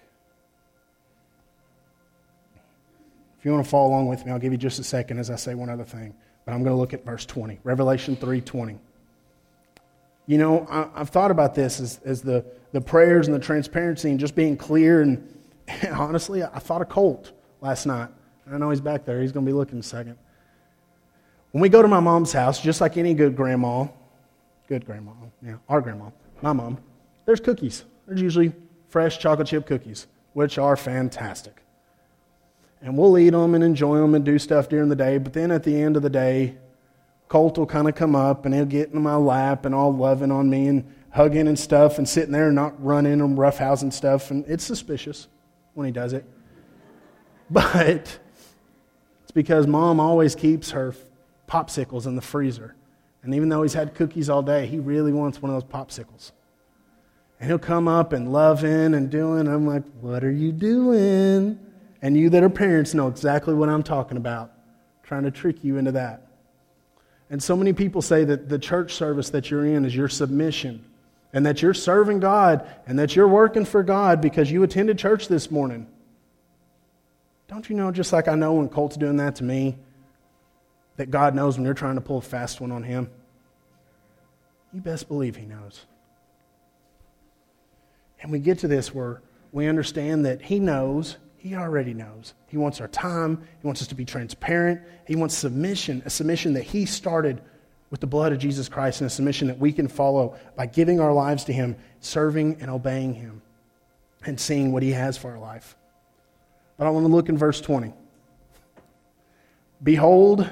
If 3.37 3.43
you 3.43 3.51
want 3.51 3.65
to 3.65 3.69
follow 3.69 3.89
along 3.89 4.07
with 4.07 4.25
me, 4.25 4.31
I'll 4.31 4.39
give 4.39 4.53
you 4.53 4.57
just 4.57 4.79
a 4.79 4.83
second 4.85 5.19
as 5.19 5.29
I 5.29 5.35
say 5.35 5.55
one 5.55 5.69
other 5.69 5.83
thing. 5.83 6.13
But 6.45 6.53
I'm 6.53 6.63
going 6.63 6.73
to 6.73 6.79
look 6.79 6.93
at 6.93 7.03
verse 7.03 7.25
20, 7.25 7.59
Revelation 7.65 8.15
3:20. 8.15 8.77
You 10.27 10.37
know, 10.37 10.67
I, 10.69 10.99
have 10.99 11.09
thought 11.09 11.31
about 11.31 11.55
this 11.55 11.79
as, 11.79 11.99
as 12.05 12.21
the, 12.21 12.45
the 12.71 12.81
prayers 12.81 13.27
and 13.27 13.35
the 13.35 13.39
transparency 13.39 14.09
and 14.09 14.19
just 14.19 14.35
being 14.35 14.55
clear. 14.55 15.01
And, 15.01 15.39
and 15.67 15.93
honestly, 15.93 16.43
I 16.43 16.59
thought 16.59 16.81
of 16.81 16.89
Colt 16.89 17.31
last 17.59 17.85
night. 17.85 18.09
I 18.51 18.57
know 18.57 18.69
he's 18.69 18.81
back 18.81 19.05
there. 19.05 19.21
He's 19.21 19.31
going 19.31 19.45
to 19.45 19.49
be 19.49 19.55
looking 19.55 19.79
a 19.79 19.83
second. 19.83 20.17
When 21.51 21.61
we 21.61 21.69
go 21.69 21.81
to 21.81 21.87
my 21.87 21.99
mom's 21.99 22.31
house, 22.31 22.61
just 22.61 22.81
like 22.81 22.97
any 22.97 23.13
good 23.13 23.35
grandma, 23.35 23.87
good 24.67 24.85
grandma, 24.85 25.11
yeah, 25.45 25.55
our 25.67 25.81
grandma, 25.81 26.09
my 26.41 26.53
mom, 26.53 26.77
there's 27.25 27.39
cookies. 27.39 27.83
There's 28.07 28.21
usually 28.21 28.53
fresh 28.87 29.19
chocolate 29.19 29.47
chip 29.47 29.65
cookies, 29.65 30.07
which 30.33 30.57
are 30.57 30.75
fantastic. 30.75 31.61
And 32.81 32.97
we'll 32.97 33.17
eat 33.17 33.29
them 33.29 33.53
and 33.53 33.63
enjoy 33.63 33.97
them 33.97 34.15
and 34.15 34.25
do 34.25 34.39
stuff 34.39 34.69
during 34.69 34.89
the 34.89 34.95
day. 34.95 35.17
But 35.17 35.33
then 35.33 35.51
at 35.51 35.63
the 35.63 35.79
end 35.79 35.97
of 35.97 36.03
the 36.03 36.09
day, 36.09 36.57
Colt 37.31 37.57
will 37.57 37.65
kind 37.65 37.87
of 37.87 37.95
come 37.95 38.13
up 38.13 38.43
and 38.43 38.53
he'll 38.53 38.65
get 38.65 38.91
in 38.91 39.01
my 39.01 39.15
lap 39.15 39.63
and 39.65 39.73
all 39.73 39.95
loving 39.95 40.31
on 40.31 40.49
me 40.49 40.67
and 40.67 40.83
hugging 41.11 41.47
and 41.47 41.57
stuff 41.57 41.97
and 41.97 42.09
sitting 42.09 42.33
there 42.33 42.47
and 42.47 42.55
not 42.55 42.83
running 42.83 43.21
and 43.21 43.37
roughhousing 43.37 43.93
stuff. 43.93 44.31
And 44.31 44.43
it's 44.49 44.65
suspicious 44.65 45.29
when 45.73 45.85
he 45.85 45.93
does 45.93 46.11
it. 46.11 46.25
But 47.49 48.19
it's 49.23 49.31
because 49.33 49.65
mom 49.65 50.01
always 50.01 50.35
keeps 50.35 50.71
her 50.71 50.93
popsicles 51.47 52.05
in 52.05 52.17
the 52.17 52.21
freezer. 52.21 52.75
And 53.23 53.33
even 53.33 53.47
though 53.47 53.61
he's 53.61 53.75
had 53.75 53.95
cookies 53.95 54.29
all 54.29 54.41
day, 54.41 54.65
he 54.65 54.79
really 54.79 55.13
wants 55.13 55.41
one 55.41 55.53
of 55.53 55.55
those 55.55 55.71
popsicles. 55.71 56.33
And 57.39 57.49
he'll 57.49 57.59
come 57.59 57.87
up 57.87 58.11
and 58.11 58.33
loving 58.33 58.93
and 58.93 59.09
doing. 59.09 59.47
I'm 59.47 59.65
like, 59.65 59.83
what 60.01 60.25
are 60.25 60.31
you 60.31 60.51
doing? 60.51 61.57
And 62.01 62.17
you 62.17 62.29
that 62.29 62.43
are 62.43 62.49
parents 62.49 62.93
know 62.93 63.07
exactly 63.07 63.53
what 63.53 63.69
I'm 63.69 63.83
talking 63.83 64.17
about, 64.17 64.51
trying 65.01 65.23
to 65.23 65.31
trick 65.31 65.63
you 65.63 65.77
into 65.77 65.93
that. 65.93 66.27
And 67.31 67.41
so 67.41 67.55
many 67.55 67.71
people 67.71 68.01
say 68.01 68.25
that 68.25 68.49
the 68.49 68.59
church 68.59 68.93
service 68.93 69.29
that 69.29 69.49
you're 69.49 69.65
in 69.65 69.85
is 69.85 69.95
your 69.95 70.09
submission, 70.09 70.83
and 71.31 71.45
that 71.45 71.61
you're 71.61 71.73
serving 71.73 72.19
God, 72.19 72.69
and 72.85 72.99
that 72.99 73.15
you're 73.15 73.27
working 73.27 73.63
for 73.63 73.83
God 73.83 74.19
because 74.19 74.51
you 74.51 74.61
attended 74.63 74.99
church 74.99 75.29
this 75.29 75.49
morning. 75.49 75.87
Don't 77.47 77.69
you 77.69 77.75
know, 77.75 77.89
just 77.89 78.11
like 78.11 78.27
I 78.27 78.35
know 78.35 78.53
when 78.53 78.67
Colt's 78.67 78.97
doing 78.97 79.15
that 79.17 79.37
to 79.37 79.45
me, 79.45 79.77
that 80.97 81.09
God 81.09 81.33
knows 81.33 81.55
when 81.55 81.65
you're 81.65 81.73
trying 81.73 81.95
to 81.95 82.01
pull 82.01 82.17
a 82.17 82.21
fast 82.21 82.59
one 82.59 82.71
on 82.71 82.83
him? 82.83 83.09
You 84.73 84.81
best 84.81 85.07
believe 85.07 85.37
He 85.37 85.45
knows. 85.45 85.85
And 88.21 88.31
we 88.31 88.39
get 88.39 88.59
to 88.59 88.67
this 88.67 88.93
where 88.93 89.21
we 89.53 89.67
understand 89.67 90.25
that 90.25 90.41
He 90.41 90.59
knows 90.59 91.15
he 91.41 91.55
already 91.55 91.95
knows. 91.95 92.35
He 92.49 92.57
wants 92.57 92.79
our 92.81 92.87
time. 92.87 93.41
He 93.61 93.65
wants 93.65 93.81
us 93.81 93.87
to 93.87 93.95
be 93.95 94.05
transparent. 94.05 94.79
He 95.07 95.15
wants 95.15 95.35
submission, 95.35 96.03
a 96.05 96.09
submission 96.11 96.53
that 96.53 96.61
He 96.61 96.85
started 96.85 97.41
with 97.89 97.99
the 97.99 98.05
blood 98.05 98.31
of 98.31 98.37
Jesus 98.37 98.69
Christ, 98.69 99.01
and 99.01 99.07
a 99.07 99.09
submission 99.09 99.47
that 99.47 99.57
we 99.57 99.73
can 99.73 99.87
follow 99.87 100.37
by 100.55 100.67
giving 100.67 100.99
our 100.99 101.11
lives 101.11 101.43
to 101.45 101.53
Him, 101.53 101.75
serving 101.99 102.57
and 102.61 102.69
obeying 102.69 103.15
Him, 103.15 103.41
and 104.23 104.39
seeing 104.39 104.71
what 104.71 104.83
He 104.83 104.91
has 104.91 105.17
for 105.17 105.31
our 105.31 105.39
life. 105.39 105.75
But 106.77 106.85
I 106.85 106.91
want 106.91 107.07
to 107.07 107.11
look 107.11 107.27
in 107.27 107.39
verse 107.39 107.59
20. 107.59 107.91
Behold, 109.81 110.47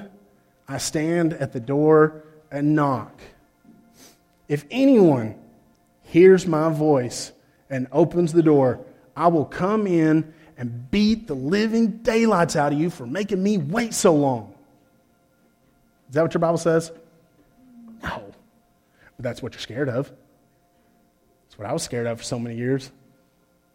I 0.67 0.79
stand 0.79 1.33
at 1.33 1.53
the 1.53 1.59
door 1.59 2.23
and 2.49 2.73
knock. 2.73 3.21
If 4.47 4.65
anyone 4.71 5.35
hears 6.01 6.47
my 6.47 6.73
voice 6.73 7.31
and 7.69 7.87
opens 7.91 8.33
the 8.33 8.41
door, 8.41 8.83
I 9.15 9.27
will 9.27 9.45
come 9.45 9.85
in 9.85 10.33
and 10.59 10.91
beat 10.91 11.25
the 11.25 11.33
living 11.33 11.87
daylights 12.03 12.57
out 12.57 12.73
of 12.73 12.79
you 12.79 12.89
for 12.89 13.07
making 13.07 13.41
me 13.41 13.57
wait 13.57 13.93
so 13.93 14.13
long. 14.13 14.53
Is 16.09 16.15
that 16.15 16.21
what 16.21 16.33
your 16.33 16.41
Bible 16.41 16.57
says? 16.57 16.91
No. 18.03 18.33
But 19.15 19.23
that's 19.23 19.41
what 19.41 19.53
you're 19.53 19.61
scared 19.61 19.87
of. 19.87 20.11
That's 21.47 21.57
what 21.57 21.67
I 21.67 21.71
was 21.71 21.81
scared 21.81 22.07
of 22.07 22.17
for 22.17 22.25
so 22.25 22.37
many 22.37 22.57
years. 22.57 22.91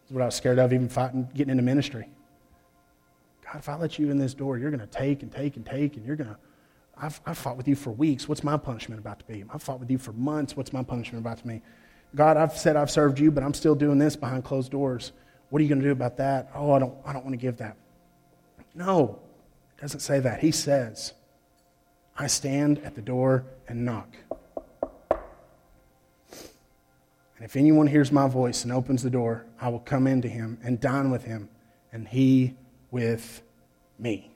That's 0.03 0.13
what 0.13 0.23
I 0.23 0.27
was 0.27 0.35
scared 0.35 0.59
of 0.59 0.75
even 0.75 0.91
fighting, 0.91 1.27
getting 1.35 1.53
into 1.53 1.63
ministry. 1.63 2.07
God, 3.47 3.57
if 3.57 3.69
I 3.69 3.77
let 3.77 3.99
you 3.99 4.11
in 4.11 4.19
this 4.19 4.35
door, 4.35 4.59
you're 4.59 4.71
going 4.71 4.81
to 4.81 4.87
take 4.87 5.23
and 5.23 5.33
take 5.33 5.57
and 5.57 5.65
take, 5.65 5.97
and 5.97 6.05
you're 6.05 6.17
going 6.17 6.31
to. 6.31 6.37
I've, 6.99 7.19
I've 7.25 7.39
fought 7.39 7.57
with 7.57 7.67
you 7.67 7.77
for 7.77 7.91
weeks. 7.91 8.29
What's 8.29 8.45
my 8.45 8.59
punishment 8.59 9.01
about 9.01 9.19
to 9.21 9.25
be? 9.25 9.43
I've 9.53 9.63
fought 9.63 9.81
with 9.81 9.91
you 9.91 9.99
for 9.99 10.13
months. 10.13 10.55
What's 10.55 10.73
my 10.73 10.83
punishment 10.83 11.25
about 11.25 11.39
to 11.39 11.47
be? 11.47 11.63
God, 12.15 12.37
I've 12.37 12.57
said 12.57 12.77
I've 12.77 12.91
served 12.91 13.19
you, 13.19 13.31
but 13.31 13.43
I'm 13.43 13.55
still 13.55 13.75
doing 13.75 13.99
this 13.99 14.17
behind 14.17 14.45
closed 14.45 14.71
doors. 14.71 15.13
What 15.55 15.61
are 15.61 15.63
you 15.63 15.69
going 15.69 15.83
to 15.83 15.87
do 15.87 15.93
about 15.93 16.17
that? 16.17 16.51
Oh, 16.53 16.73
I 16.73 16.81
don't, 16.81 16.97
I 17.07 17.13
don't 17.13 17.25
want 17.25 17.35
to 17.35 17.41
give 17.41 17.59
that. 17.59 17.77
No, 18.75 19.21
it 19.79 19.81
doesn't 19.81 20.01
say 20.01 20.19
that. 20.19 20.41
He 20.41 20.51
says, 20.51 21.13
I 22.19 22.27
stand 22.27 22.81
at 22.81 22.97
the 22.97 23.01
door 23.01 23.45
and 23.69 23.85
knock. 23.85 24.17
And 25.13 25.21
if 27.39 27.55
anyone 27.55 27.87
hears 27.87 28.11
my 28.11 28.27
voice 28.27 28.65
and 28.65 28.73
opens 28.73 29.05
the 29.05 29.11
door, 29.11 29.47
I 29.61 29.69
will 29.69 29.79
come 29.79 30.09
into 30.09 30.27
him 30.27 30.59
and 30.65 30.81
dine 30.81 31.13
with 31.13 31.23
him, 31.23 31.49
and 31.93 32.09
he 32.09 32.57
with 32.91 33.41
me. 33.97 34.33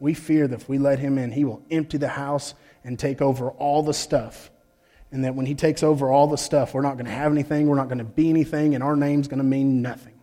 We 0.00 0.14
fear 0.14 0.48
that 0.48 0.62
if 0.62 0.70
we 0.70 0.78
let 0.78 1.00
him 1.00 1.18
in, 1.18 1.32
he 1.32 1.44
will 1.44 1.60
empty 1.70 1.98
the 1.98 2.08
house 2.08 2.54
and 2.82 2.98
take 2.98 3.20
over 3.20 3.50
all 3.50 3.82
the 3.82 3.92
stuff 3.92 4.50
and 5.12 5.24
that 5.24 5.34
when 5.34 5.46
he 5.46 5.54
takes 5.54 5.82
over 5.82 6.10
all 6.10 6.26
the 6.26 6.38
stuff, 6.38 6.72
we're 6.72 6.80
not 6.80 6.94
going 6.94 7.04
to 7.04 7.12
have 7.12 7.30
anything, 7.30 7.68
we're 7.68 7.76
not 7.76 7.88
going 7.88 7.98
to 7.98 8.04
be 8.04 8.30
anything, 8.30 8.74
and 8.74 8.82
our 8.82 8.96
name's 8.96 9.28
going 9.28 9.38
to 9.38 9.44
mean 9.44 9.82
nothing. 9.82 10.18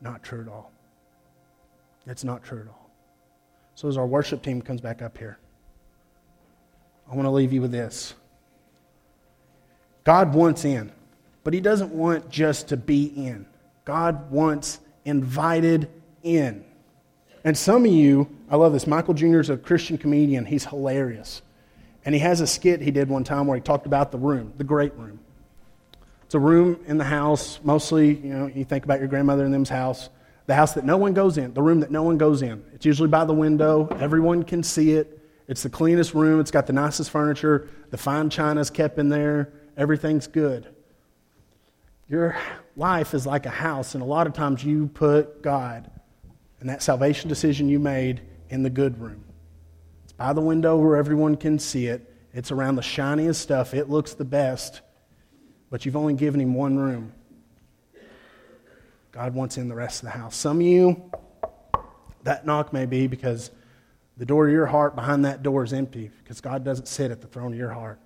Not 0.00 0.22
true 0.22 0.42
at 0.42 0.48
all. 0.48 0.72
It's 2.06 2.24
not 2.24 2.42
true 2.42 2.60
at 2.60 2.68
all. 2.68 2.90
So, 3.76 3.88
as 3.88 3.96
our 3.96 4.06
worship 4.06 4.42
team 4.42 4.60
comes 4.60 4.80
back 4.80 5.00
up 5.00 5.16
here, 5.16 5.38
I 7.10 7.14
want 7.14 7.26
to 7.26 7.30
leave 7.30 7.52
you 7.52 7.62
with 7.62 7.72
this 7.72 8.14
God 10.04 10.34
wants 10.34 10.64
in, 10.64 10.90
but 11.44 11.54
He 11.54 11.60
doesn't 11.60 11.92
want 11.92 12.28
just 12.28 12.68
to 12.68 12.76
be 12.76 13.04
in. 13.04 13.46
God 13.84 14.30
wants 14.30 14.80
invited 15.04 15.88
in. 16.22 16.64
And 17.44 17.56
some 17.56 17.84
of 17.84 17.90
you, 17.90 18.28
I 18.50 18.56
love 18.56 18.72
this. 18.72 18.86
Michael 18.86 19.14
Jr. 19.14 19.40
is 19.40 19.50
a 19.50 19.56
Christian 19.56 19.96
comedian, 19.96 20.44
he's 20.44 20.64
hilarious. 20.64 21.42
And 22.04 22.14
he 22.14 22.20
has 22.20 22.40
a 22.40 22.46
skit 22.46 22.80
he 22.80 22.90
did 22.90 23.08
one 23.08 23.24
time 23.24 23.46
where 23.46 23.56
he 23.56 23.60
talked 23.60 23.86
about 23.86 24.10
the 24.10 24.18
room, 24.18 24.52
the 24.56 24.64
great 24.64 24.94
room. 24.96 25.20
It's 26.24 26.34
a 26.34 26.38
room 26.38 26.80
in 26.86 26.96
the 26.96 27.04
house, 27.04 27.60
mostly, 27.62 28.14
you 28.14 28.32
know, 28.32 28.46
you 28.46 28.64
think 28.64 28.84
about 28.84 29.00
your 29.00 29.08
grandmother 29.08 29.44
and 29.44 29.52
them's 29.52 29.68
house, 29.68 30.08
the 30.46 30.54
house 30.54 30.74
that 30.74 30.84
no 30.84 30.96
one 30.96 31.12
goes 31.12 31.36
in, 31.36 31.52
the 31.54 31.62
room 31.62 31.80
that 31.80 31.90
no 31.90 32.02
one 32.02 32.18
goes 32.18 32.42
in. 32.42 32.64
It's 32.72 32.86
usually 32.86 33.08
by 33.08 33.24
the 33.24 33.34
window, 33.34 33.88
everyone 34.00 34.44
can 34.44 34.62
see 34.62 34.92
it. 34.92 35.18
It's 35.48 35.64
the 35.64 35.70
cleanest 35.70 36.14
room, 36.14 36.38
it's 36.38 36.52
got 36.52 36.68
the 36.68 36.72
nicest 36.72 37.10
furniture, 37.10 37.68
the 37.90 37.98
fine 37.98 38.30
china's 38.30 38.70
kept 38.70 38.98
in 38.98 39.08
there, 39.08 39.52
everything's 39.76 40.28
good. 40.28 40.68
Your 42.08 42.36
life 42.76 43.12
is 43.12 43.26
like 43.26 43.46
a 43.46 43.50
house, 43.50 43.94
and 43.94 44.02
a 44.02 44.06
lot 44.06 44.28
of 44.28 44.32
times 44.32 44.64
you 44.64 44.86
put 44.86 45.42
God 45.42 45.90
and 46.60 46.68
that 46.68 46.82
salvation 46.82 47.28
decision 47.28 47.68
you 47.68 47.80
made 47.80 48.20
in 48.48 48.62
the 48.62 48.70
good 48.70 49.00
room 49.00 49.24
by 50.20 50.34
the 50.34 50.40
window 50.42 50.76
where 50.76 50.96
everyone 50.96 51.34
can 51.34 51.58
see 51.58 51.86
it. 51.86 52.14
It's 52.34 52.52
around 52.52 52.76
the 52.76 52.82
shiniest 52.82 53.40
stuff. 53.40 53.72
It 53.72 53.88
looks 53.88 54.12
the 54.12 54.24
best, 54.26 54.82
but 55.70 55.86
you've 55.86 55.96
only 55.96 56.12
given 56.12 56.42
him 56.42 56.52
one 56.54 56.76
room. 56.78 57.14
God 59.12 59.34
wants 59.34 59.56
in 59.56 59.70
the 59.70 59.74
rest 59.74 60.02
of 60.02 60.12
the 60.12 60.18
house. 60.18 60.36
Some 60.36 60.58
of 60.58 60.66
you, 60.66 61.10
that 62.24 62.44
knock 62.44 62.70
may 62.70 62.84
be 62.84 63.06
because 63.06 63.50
the 64.18 64.26
door 64.26 64.46
of 64.46 64.52
your 64.52 64.66
heart 64.66 64.94
behind 64.94 65.24
that 65.24 65.42
door 65.42 65.64
is 65.64 65.72
empty 65.72 66.10
because 66.22 66.42
God 66.42 66.64
doesn't 66.64 66.86
sit 66.86 67.10
at 67.10 67.22
the 67.22 67.26
throne 67.26 67.54
of 67.54 67.58
your 67.58 67.70
heart. 67.70 67.98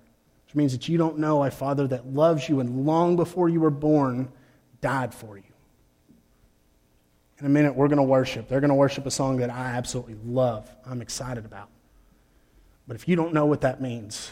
Which 0.45 0.55
means 0.55 0.71
that 0.71 0.87
you 0.87 0.97
don't 0.97 1.19
know 1.19 1.43
a 1.43 1.51
Father 1.51 1.85
that 1.87 2.07
loves 2.07 2.47
you 2.47 2.61
and 2.61 2.85
long 2.85 3.17
before 3.17 3.49
you 3.49 3.59
were 3.59 3.69
born 3.69 4.31
died 4.79 5.13
for 5.13 5.35
you. 5.35 5.43
In 7.39 7.45
a 7.45 7.49
minute, 7.49 7.75
we're 7.75 7.89
going 7.89 7.97
to 7.97 8.03
worship. 8.03 8.47
They're 8.47 8.61
going 8.61 8.69
to 8.69 8.75
worship 8.75 9.05
a 9.05 9.11
song 9.11 9.35
that 9.37 9.49
I 9.49 9.65
absolutely 9.75 10.15
love, 10.23 10.73
I'm 10.85 11.01
excited 11.01 11.43
about. 11.43 11.67
But 12.87 12.95
if 12.95 13.07
you 13.07 13.15
don't 13.15 13.33
know 13.33 13.45
what 13.45 13.61
that 13.61 13.81
means, 13.81 14.31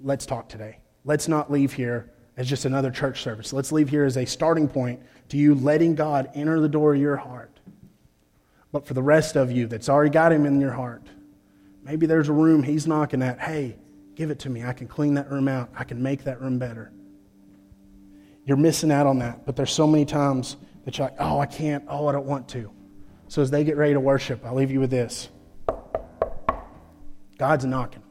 let's 0.00 0.26
talk 0.26 0.48
today. 0.48 0.78
Let's 1.04 1.28
not 1.28 1.50
leave 1.50 1.72
here 1.72 2.10
as 2.36 2.48
just 2.48 2.64
another 2.64 2.90
church 2.90 3.22
service. 3.22 3.52
Let's 3.52 3.72
leave 3.72 3.88
here 3.88 4.04
as 4.04 4.16
a 4.16 4.24
starting 4.24 4.68
point 4.68 5.00
to 5.28 5.36
you 5.36 5.54
letting 5.54 5.94
God 5.94 6.30
enter 6.34 6.60
the 6.60 6.68
door 6.68 6.94
of 6.94 7.00
your 7.00 7.16
heart. 7.16 7.58
But 8.72 8.86
for 8.86 8.94
the 8.94 9.02
rest 9.02 9.36
of 9.36 9.52
you 9.52 9.66
that's 9.66 9.88
already 9.88 10.10
got 10.10 10.32
Him 10.32 10.46
in 10.46 10.60
your 10.60 10.72
heart, 10.72 11.06
maybe 11.82 12.06
there's 12.06 12.28
a 12.28 12.32
room 12.32 12.62
He's 12.62 12.86
knocking 12.86 13.22
at. 13.22 13.38
Hey, 13.38 13.76
give 14.14 14.30
it 14.30 14.40
to 14.40 14.50
me. 14.50 14.64
I 14.64 14.72
can 14.72 14.88
clean 14.88 15.14
that 15.14 15.30
room 15.30 15.48
out, 15.48 15.70
I 15.76 15.84
can 15.84 16.02
make 16.02 16.24
that 16.24 16.40
room 16.40 16.58
better. 16.58 16.90
You're 18.46 18.56
missing 18.56 18.90
out 18.90 19.06
on 19.06 19.20
that. 19.20 19.46
But 19.46 19.56
there's 19.56 19.72
so 19.72 19.86
many 19.86 20.04
times 20.04 20.56
that 20.84 20.98
you're 20.98 21.06
like, 21.06 21.16
oh, 21.18 21.38
I 21.38 21.46
can't. 21.46 21.84
Oh, 21.88 22.08
I 22.08 22.12
don't 22.12 22.26
want 22.26 22.48
to. 22.50 22.70
So 23.28 23.40
as 23.40 23.50
they 23.50 23.64
get 23.64 23.76
ready 23.76 23.94
to 23.94 24.00
worship, 24.00 24.44
I'll 24.44 24.54
leave 24.54 24.70
you 24.70 24.80
with 24.80 24.90
this. 24.90 25.30
God's 27.38 27.64
knocking. 27.64 28.02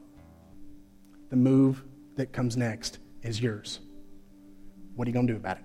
The 1.30 1.36
move 1.36 1.84
that 2.16 2.32
comes 2.32 2.56
next 2.56 2.98
is 3.22 3.40
yours. 3.40 3.80
What 4.94 5.06
are 5.06 5.10
you 5.10 5.14
going 5.14 5.26
to 5.26 5.32
do 5.32 5.36
about 5.38 5.58
it? 5.58 5.64